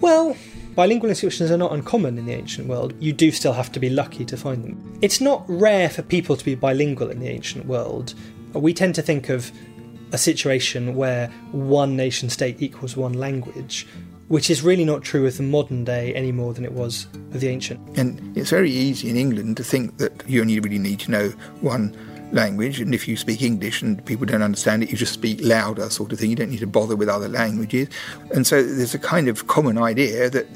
Well, 0.01 0.37
bilingual 0.75 1.11
inscriptions 1.11 1.51
are 1.51 1.59
not 1.59 1.73
uncommon 1.73 2.17
in 2.17 2.27
the 2.27 2.33
ancient 2.33 2.69
world. 2.69 2.95
You 3.01 3.13
do 3.13 3.31
still 3.31 3.53
have 3.53 3.71
to 3.73 3.81
be 3.81 3.91
lucky 3.91 4.25
to 4.25 4.37
find 4.37 4.65
them. 4.65 4.99
It's 5.03 5.21
not 5.21 5.45
rare 5.47 5.91
for 5.91 6.03
people 6.03 6.37
to 6.37 6.45
be 6.45 6.55
bilingual 6.55 7.11
in 7.11 7.21
the 7.21 7.29
ancient 7.29 7.67
world. 7.67 8.15
We 8.55 8.73
tend 8.73 8.95
to 8.95 9.03
think 9.03 9.29
of 9.29 9.53
a 10.13 10.19
situation 10.19 10.95
where 10.95 11.29
one 11.53 11.97
nation 11.97 12.31
state 12.31 12.63
equals 12.63 12.97
one 12.97 13.13
language. 13.13 13.87
Which 14.31 14.49
is 14.49 14.63
really 14.63 14.85
not 14.85 15.03
true 15.03 15.27
of 15.27 15.37
the 15.37 15.43
modern 15.43 15.83
day 15.85 16.15
any 16.15 16.31
more 16.31 16.55
than 16.55 16.65
it 16.65 16.71
was 16.71 17.09
of 17.35 17.41
the 17.41 17.49
ancient. 17.49 17.81
And 17.99 18.37
it's 18.39 18.51
very 18.51 18.71
easy 18.71 19.11
in 19.11 19.17
England 19.17 19.57
to 19.57 19.65
think 19.65 19.99
that 19.99 20.13
you 20.29 20.41
only 20.41 20.61
really 20.61 20.79
need 20.79 21.01
to 21.01 21.11
know 21.11 21.29
one 21.61 21.97
language, 22.31 22.81
and 22.81 22.95
if 22.95 23.09
you 23.09 23.17
speak 23.17 23.43
English 23.43 23.83
and 23.83 24.05
people 24.07 24.27
don't 24.27 24.43
understand 24.43 24.85
it, 24.85 24.91
you 24.93 24.97
just 24.97 25.13
speak 25.13 25.41
louder, 25.43 25.91
sort 25.91 26.13
of 26.13 26.21
thing. 26.21 26.31
You 26.31 26.37
don't 26.37 26.51
need 26.51 26.61
to 26.61 26.69
bother 26.69 26.95
with 26.95 27.09
other 27.09 27.27
languages. 27.27 27.89
And 28.33 28.47
so 28.47 28.63
there's 28.63 28.95
a 28.95 29.01
kind 29.01 29.27
of 29.27 29.49
common 29.49 29.79
idea 29.79 30.31
that 30.31 30.47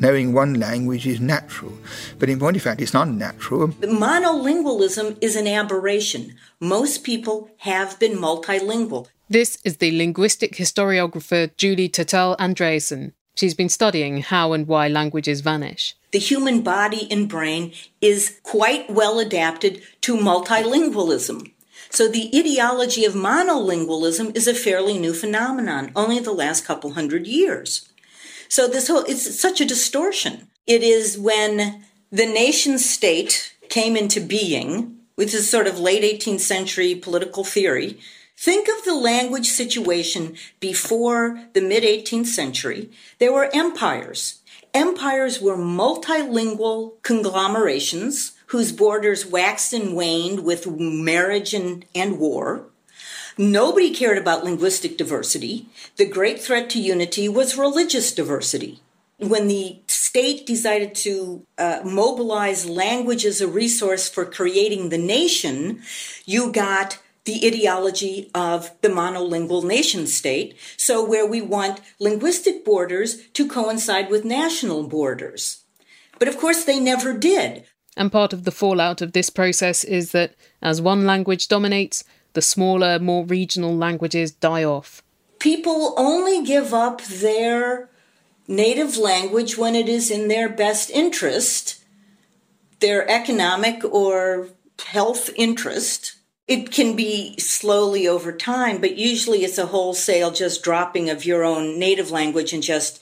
knowing 0.00 0.32
one 0.32 0.54
language 0.54 1.06
is 1.06 1.20
natural. 1.20 1.72
But 2.18 2.30
in 2.30 2.40
point 2.40 2.56
of 2.56 2.62
fact, 2.62 2.80
it's 2.80 2.94
unnatural. 2.94 3.68
Monolingualism 3.68 5.18
is 5.20 5.36
an 5.36 5.46
aberration. 5.46 6.34
Most 6.58 7.04
people 7.04 7.48
have 7.58 7.96
been 8.00 8.16
multilingual. 8.18 9.06
This 9.28 9.56
is 9.62 9.76
the 9.76 9.96
linguistic 9.96 10.56
historiographer 10.56 11.56
Julie 11.56 11.88
Tetel 11.88 12.36
Andresen. 12.38 13.12
She's 13.40 13.54
been 13.54 13.70
studying 13.70 14.20
how 14.20 14.52
and 14.52 14.68
why 14.68 14.88
languages 14.88 15.40
vanish. 15.40 15.96
The 16.12 16.18
human 16.18 16.60
body 16.60 17.10
and 17.10 17.26
brain 17.26 17.72
is 18.02 18.38
quite 18.42 18.90
well 18.90 19.18
adapted 19.18 19.82
to 20.02 20.18
multilingualism. 20.18 21.50
So 21.88 22.06
the 22.06 22.30
ideology 22.38 23.06
of 23.06 23.14
monolingualism 23.14 24.36
is 24.36 24.46
a 24.46 24.52
fairly 24.52 24.98
new 24.98 25.14
phenomenon, 25.14 25.90
only 25.96 26.18
the 26.18 26.32
last 26.32 26.66
couple 26.66 26.92
hundred 26.92 27.26
years. 27.26 27.88
So 28.50 28.68
this 28.68 28.88
whole, 28.88 29.04
it's 29.08 29.40
such 29.40 29.62
a 29.62 29.64
distortion. 29.64 30.48
It 30.66 30.82
is 30.82 31.16
when 31.16 31.86
the 32.12 32.26
nation 32.26 32.78
state 32.78 33.54
came 33.70 33.96
into 33.96 34.20
being, 34.20 34.98
which 35.14 35.32
is 35.32 35.48
sort 35.48 35.66
of 35.66 35.80
late 35.80 36.02
18th 36.02 36.40
century 36.40 36.94
political 36.94 37.44
theory, 37.44 38.00
Think 38.40 38.68
of 38.68 38.86
the 38.86 38.94
language 38.94 39.48
situation 39.48 40.34
before 40.60 41.38
the 41.52 41.60
mid 41.60 41.82
18th 41.82 42.24
century. 42.24 42.90
There 43.18 43.34
were 43.34 43.50
empires. 43.52 44.40
Empires 44.72 45.42
were 45.42 45.58
multilingual 45.58 47.02
conglomerations 47.02 48.32
whose 48.46 48.72
borders 48.72 49.26
waxed 49.26 49.74
and 49.74 49.94
waned 49.94 50.42
with 50.42 50.66
marriage 50.66 51.52
and, 51.52 51.84
and 51.94 52.18
war. 52.18 52.64
Nobody 53.36 53.94
cared 53.94 54.16
about 54.16 54.42
linguistic 54.42 54.96
diversity. 54.96 55.66
The 55.96 56.08
great 56.08 56.40
threat 56.40 56.70
to 56.70 56.80
unity 56.80 57.28
was 57.28 57.58
religious 57.58 58.10
diversity. 58.10 58.80
When 59.18 59.48
the 59.48 59.80
state 59.86 60.46
decided 60.46 60.94
to 60.94 61.44
uh, 61.58 61.80
mobilize 61.84 62.64
language 62.64 63.26
as 63.26 63.42
a 63.42 63.46
resource 63.46 64.08
for 64.08 64.24
creating 64.24 64.88
the 64.88 64.96
nation, 64.96 65.82
you 66.24 66.50
got 66.50 66.96
the 67.24 67.46
ideology 67.46 68.30
of 68.34 68.70
the 68.80 68.88
monolingual 68.88 69.64
nation 69.64 70.06
state. 70.06 70.56
So, 70.76 71.04
where 71.04 71.26
we 71.26 71.40
want 71.40 71.80
linguistic 71.98 72.64
borders 72.64 73.26
to 73.34 73.48
coincide 73.48 74.10
with 74.10 74.24
national 74.24 74.88
borders. 74.88 75.64
But 76.18 76.28
of 76.28 76.38
course, 76.38 76.64
they 76.64 76.80
never 76.80 77.12
did. 77.12 77.64
And 77.96 78.12
part 78.12 78.32
of 78.32 78.44
the 78.44 78.52
fallout 78.52 79.02
of 79.02 79.12
this 79.12 79.30
process 79.30 79.84
is 79.84 80.12
that 80.12 80.34
as 80.62 80.80
one 80.80 81.04
language 81.06 81.48
dominates, 81.48 82.04
the 82.32 82.42
smaller, 82.42 82.98
more 82.98 83.24
regional 83.24 83.76
languages 83.76 84.30
die 84.30 84.64
off. 84.64 85.02
People 85.38 85.94
only 85.96 86.44
give 86.44 86.72
up 86.72 87.02
their 87.02 87.90
native 88.46 88.96
language 88.96 89.56
when 89.56 89.74
it 89.74 89.88
is 89.88 90.10
in 90.10 90.28
their 90.28 90.48
best 90.48 90.90
interest, 90.90 91.82
their 92.80 93.08
economic 93.10 93.82
or 93.84 94.48
health 94.86 95.30
interest 95.36 96.19
it 96.50 96.72
can 96.72 96.96
be 96.96 97.36
slowly 97.38 98.08
over 98.08 98.32
time, 98.32 98.80
but 98.80 98.98
usually 98.98 99.44
it's 99.44 99.56
a 99.56 99.66
wholesale 99.66 100.32
just 100.32 100.64
dropping 100.64 101.08
of 101.08 101.24
your 101.24 101.44
own 101.44 101.78
native 101.78 102.10
language 102.10 102.52
and 102.52 102.60
just 102.60 103.00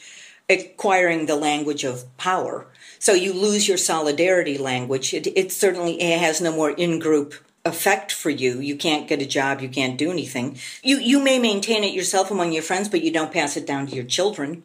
acquiring 0.50 1.24
the 1.24 1.34
language 1.34 1.82
of 1.82 2.04
power. 2.18 2.66
So 2.98 3.14
you 3.14 3.32
lose 3.32 3.66
your 3.66 3.78
solidarity 3.78 4.58
language. 4.58 5.14
It, 5.14 5.26
it 5.28 5.50
certainly 5.50 5.98
has 5.98 6.42
no 6.42 6.52
more 6.52 6.72
in-group 6.72 7.34
effect 7.64 8.12
for 8.12 8.28
you. 8.28 8.60
You 8.60 8.76
can't 8.76 9.08
get 9.08 9.22
a 9.22 9.26
job. 9.26 9.62
You 9.62 9.70
can't 9.70 9.96
do 9.96 10.10
anything. 10.10 10.58
You, 10.82 10.98
you 10.98 11.18
may 11.18 11.38
maintain 11.38 11.84
it 11.84 11.94
yourself 11.94 12.30
among 12.30 12.52
your 12.52 12.62
friends, 12.62 12.90
but 12.90 13.02
you 13.02 13.10
don't 13.10 13.32
pass 13.32 13.56
it 13.56 13.66
down 13.66 13.86
to 13.86 13.94
your 13.94 14.04
children. 14.04 14.62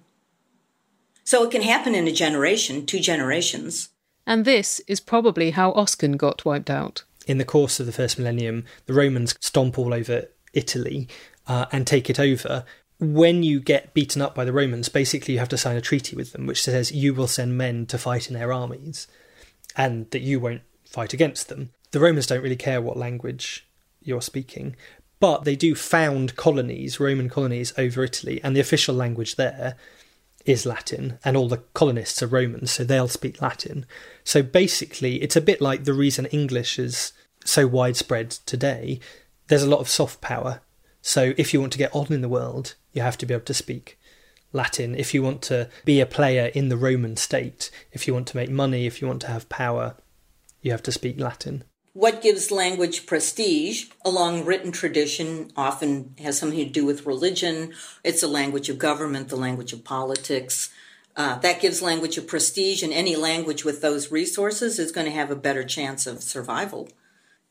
So 1.23 1.45
it 1.45 1.51
can 1.51 1.61
happen 1.61 1.95
in 1.95 2.05
a 2.05 2.11
generation, 2.11 2.85
two 2.85 2.99
generations. 2.99 3.89
And 4.27 4.43
this 4.43 4.81
is 4.87 4.99
probably 4.99 5.51
how 5.51 5.71
Oscan 5.71 6.17
got 6.17 6.43
wiped 6.43 6.69
out 6.69 7.03
in 7.27 7.37
the 7.37 7.45
course 7.45 7.79
of 7.79 7.85
the 7.85 7.91
first 7.91 8.17
millennium, 8.17 8.65
the 8.85 8.93
Romans 8.93 9.35
stomp 9.39 9.77
all 9.77 9.93
over 9.93 10.25
Italy 10.53 11.07
uh, 11.47 11.65
and 11.71 11.85
take 11.85 12.09
it 12.09 12.19
over. 12.19 12.65
When 12.99 13.43
you 13.43 13.59
get 13.59 13.93
beaten 13.93 14.21
up 14.21 14.35
by 14.35 14.45
the 14.45 14.53
Romans, 14.53 14.89
basically 14.89 15.33
you 15.33 15.39
have 15.39 15.49
to 15.49 15.57
sign 15.57 15.75
a 15.75 15.81
treaty 15.81 16.15
with 16.15 16.31
them, 16.31 16.45
which 16.45 16.63
says 16.63 16.91
you 16.91 17.13
will 17.13 17.27
send 17.27 17.57
men 17.57 17.85
to 17.87 17.97
fight 17.97 18.27
in 18.27 18.33
their 18.33 18.53
armies 18.53 19.07
and 19.75 20.09
that 20.11 20.21
you 20.21 20.39
won't 20.39 20.61
fight 20.85 21.13
against 21.13 21.49
them. 21.49 21.71
The 21.91 21.99
Romans 21.99 22.27
don't 22.27 22.41
really 22.41 22.55
care 22.55 22.81
what 22.81 22.97
language 22.97 23.67
you're 24.01 24.21
speaking, 24.21 24.75
but 25.19 25.43
they 25.43 25.55
do 25.55 25.75
found 25.75 26.35
colonies, 26.35 26.99
Roman 26.99 27.29
colonies 27.29 27.73
over 27.77 28.03
Italy, 28.03 28.41
and 28.43 28.55
the 28.55 28.59
official 28.59 28.95
language 28.95 29.35
there 29.35 29.75
is 30.45 30.65
Latin, 30.65 31.19
and 31.23 31.37
all 31.37 31.47
the 31.47 31.63
colonists 31.73 32.21
are 32.21 32.27
Romans, 32.27 32.71
so 32.71 32.83
they'll 32.83 33.07
speak 33.07 33.41
Latin. 33.41 33.85
So 34.23 34.43
basically, 34.43 35.21
it's 35.21 35.35
a 35.35 35.41
bit 35.41 35.61
like 35.61 35.83
the 35.83 35.93
reason 35.93 36.25
English 36.27 36.77
is 36.77 37.13
so 37.45 37.67
widespread 37.67 38.31
today. 38.31 38.99
There's 39.47 39.63
a 39.63 39.69
lot 39.69 39.79
of 39.79 39.89
soft 39.89 40.21
power. 40.21 40.61
So 41.01 41.33
if 41.37 41.53
you 41.53 41.59
want 41.59 41.73
to 41.73 41.77
get 41.77 41.95
on 41.95 42.11
in 42.11 42.21
the 42.21 42.29
world, 42.29 42.75
you 42.93 43.01
have 43.01 43.17
to 43.19 43.25
be 43.25 43.33
able 43.33 43.45
to 43.45 43.53
speak 43.53 43.99
Latin. 44.53 44.95
If 44.95 45.13
you 45.13 45.21
want 45.21 45.41
to 45.43 45.69
be 45.83 45.99
a 45.99 46.05
player 46.05 46.45
in 46.53 46.69
the 46.69 46.77
Roman 46.77 47.17
state, 47.17 47.71
if 47.91 48.07
you 48.07 48.13
want 48.13 48.27
to 48.27 48.37
make 48.37 48.49
money, 48.49 48.85
if 48.85 49.01
you 49.01 49.07
want 49.07 49.21
to 49.21 49.27
have 49.27 49.49
power, 49.49 49.95
you 50.61 50.71
have 50.71 50.83
to 50.83 50.91
speak 50.91 51.19
Latin. 51.19 51.63
What 51.93 52.23
gives 52.23 52.49
language 52.49 53.05
prestige, 53.05 53.85
a 54.03 54.09
long 54.09 54.45
written 54.45 54.71
tradition, 54.71 55.51
often 55.55 56.15
has 56.17 56.39
something 56.39 56.57
to 56.57 56.65
do 56.65 56.85
with 56.85 57.05
religion. 57.05 57.73
It's 58.03 58.23
a 58.23 58.27
language 58.27 58.67
of 58.67 58.79
government, 58.79 59.29
the 59.29 59.35
language 59.35 59.73
of 59.73 59.83
politics. 59.83 60.71
Uh, 61.15 61.37
that 61.37 61.61
gives 61.61 61.83
language 61.83 62.17
a 62.17 62.23
prestige, 62.23 62.81
and 62.81 62.91
any 62.91 63.15
language 63.15 63.63
with 63.63 63.81
those 63.81 64.11
resources 64.11 64.79
is 64.79 64.91
going 64.91 65.05
to 65.05 65.11
have 65.11 65.29
a 65.29 65.35
better 65.35 65.63
chance 65.63 66.07
of 66.07 66.23
survival. 66.23 66.89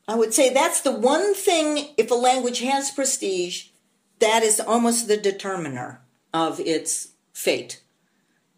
I 0.09 0.15
would 0.15 0.33
say 0.33 0.53
that's 0.53 0.81
the 0.81 0.91
one 0.91 1.33
thing, 1.33 1.93
if 1.95 2.11
a 2.11 2.15
language 2.15 2.59
has 2.59 2.91
prestige, 2.91 3.67
that 4.19 4.43
is 4.43 4.59
almost 4.59 5.07
the 5.07 5.15
determiner 5.15 6.01
of 6.33 6.59
its 6.59 7.13
fate. 7.31 7.81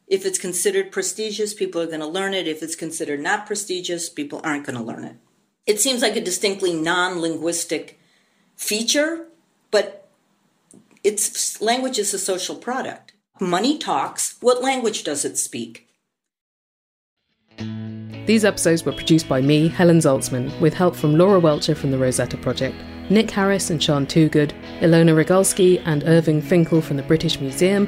If 0.08 0.26
it's 0.26 0.40
considered 0.40 0.92
prestigious, 0.92 1.54
people 1.54 1.80
are 1.80 1.86
going 1.86 2.00
to 2.00 2.08
learn 2.08 2.34
it. 2.34 2.48
If 2.48 2.64
it's 2.64 2.76
considered 2.76 3.20
not 3.20 3.46
prestigious, 3.46 4.10
people 4.10 4.42
aren't 4.44 4.66
going 4.66 4.78
to 4.78 4.84
learn 4.84 5.04
it 5.04 5.18
it 5.66 5.82
seems 5.82 6.02
like 6.02 6.16
a 6.16 6.22
distinctly 6.22 6.74
non 6.74 7.20
linguistic 7.20 8.00
feature, 8.56 9.26
but 9.72 10.08
it's 11.04 11.62
language 11.62 12.00
is 12.00 12.14
a 12.14 12.20
social 12.20 12.56
product. 12.56 13.14
Money 13.40 13.78
talks. 13.78 14.38
What 14.42 14.64
language 14.64 15.04
does 15.04 15.26
it 15.26 15.38
speak? 15.38 15.88
These 18.26 18.46
episodes 18.46 18.84
were 18.84 18.92
produced 18.92 19.30
by 19.30 19.42
me, 19.42 19.68
Helen 19.68 20.00
Zaltzman, 20.00 20.60
with 20.60 20.74
help 20.74 20.96
from 20.96 21.16
Laura 21.16 21.40
Welcher 21.40 21.76
from 21.76 21.92
the 21.92 21.98
Rosetta 21.98 22.38
Project, 22.38 22.76
Nick 23.12 23.30
Harris 23.30 23.70
and 23.70 23.82
Sean 23.82 24.08
Toogood, 24.08 24.52
Ilona 24.80 25.14
Regulski 25.14 25.80
and 25.86 26.04
Irving 26.06 26.42
Finkel 26.42 26.82
from 26.82 26.98
the 26.98 27.04
British 27.04 27.40
Museum, 27.40 27.86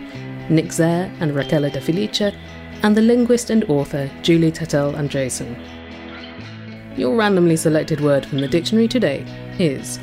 Nick 0.48 0.68
Zair 0.68 1.12
and 1.20 1.32
Rachele 1.32 1.74
De 1.74 1.82
Felice, 1.82 2.36
and 2.84 2.96
the 2.96 3.02
linguist 3.02 3.50
and 3.50 3.64
author 3.64 4.12
Julie 4.22 4.52
Tetel 4.52 4.94
Andresen. 4.94 5.56
Your 6.98 7.16
randomly 7.16 7.56
selected 7.58 8.02
word 8.02 8.26
from 8.26 8.40
the 8.40 8.48
dictionary 8.48 8.88
today 8.88 9.24
is 9.60 10.00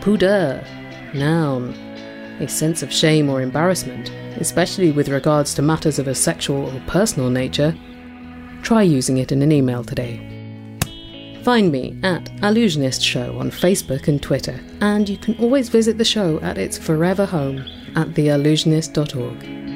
Pudeur, 0.00 0.64
noun. 1.14 1.72
A 2.40 2.48
sense 2.48 2.82
of 2.82 2.92
shame 2.92 3.30
or 3.30 3.40
embarrassment, 3.40 4.10
especially 4.40 4.90
with 4.90 5.08
regards 5.08 5.54
to 5.54 5.62
matters 5.62 5.98
of 6.00 6.08
a 6.08 6.14
sexual 6.14 6.66
or 6.66 6.82
personal 6.88 7.30
nature. 7.30 7.76
Try 8.62 8.82
using 8.82 9.18
it 9.18 9.30
in 9.30 9.42
an 9.42 9.52
email 9.52 9.84
today. 9.84 10.18
Find 11.44 11.70
me 11.70 11.96
at 12.02 12.24
Allusionist 12.42 13.04
Show 13.04 13.38
on 13.38 13.50
Facebook 13.50 14.08
and 14.08 14.20
Twitter, 14.20 14.58
and 14.80 15.08
you 15.08 15.16
can 15.16 15.36
always 15.38 15.68
visit 15.68 15.96
the 15.96 16.04
show 16.04 16.40
at 16.40 16.58
its 16.58 16.76
forever 16.76 17.24
home 17.24 17.58
at 17.94 18.08
theallusionist.org. 18.08 19.67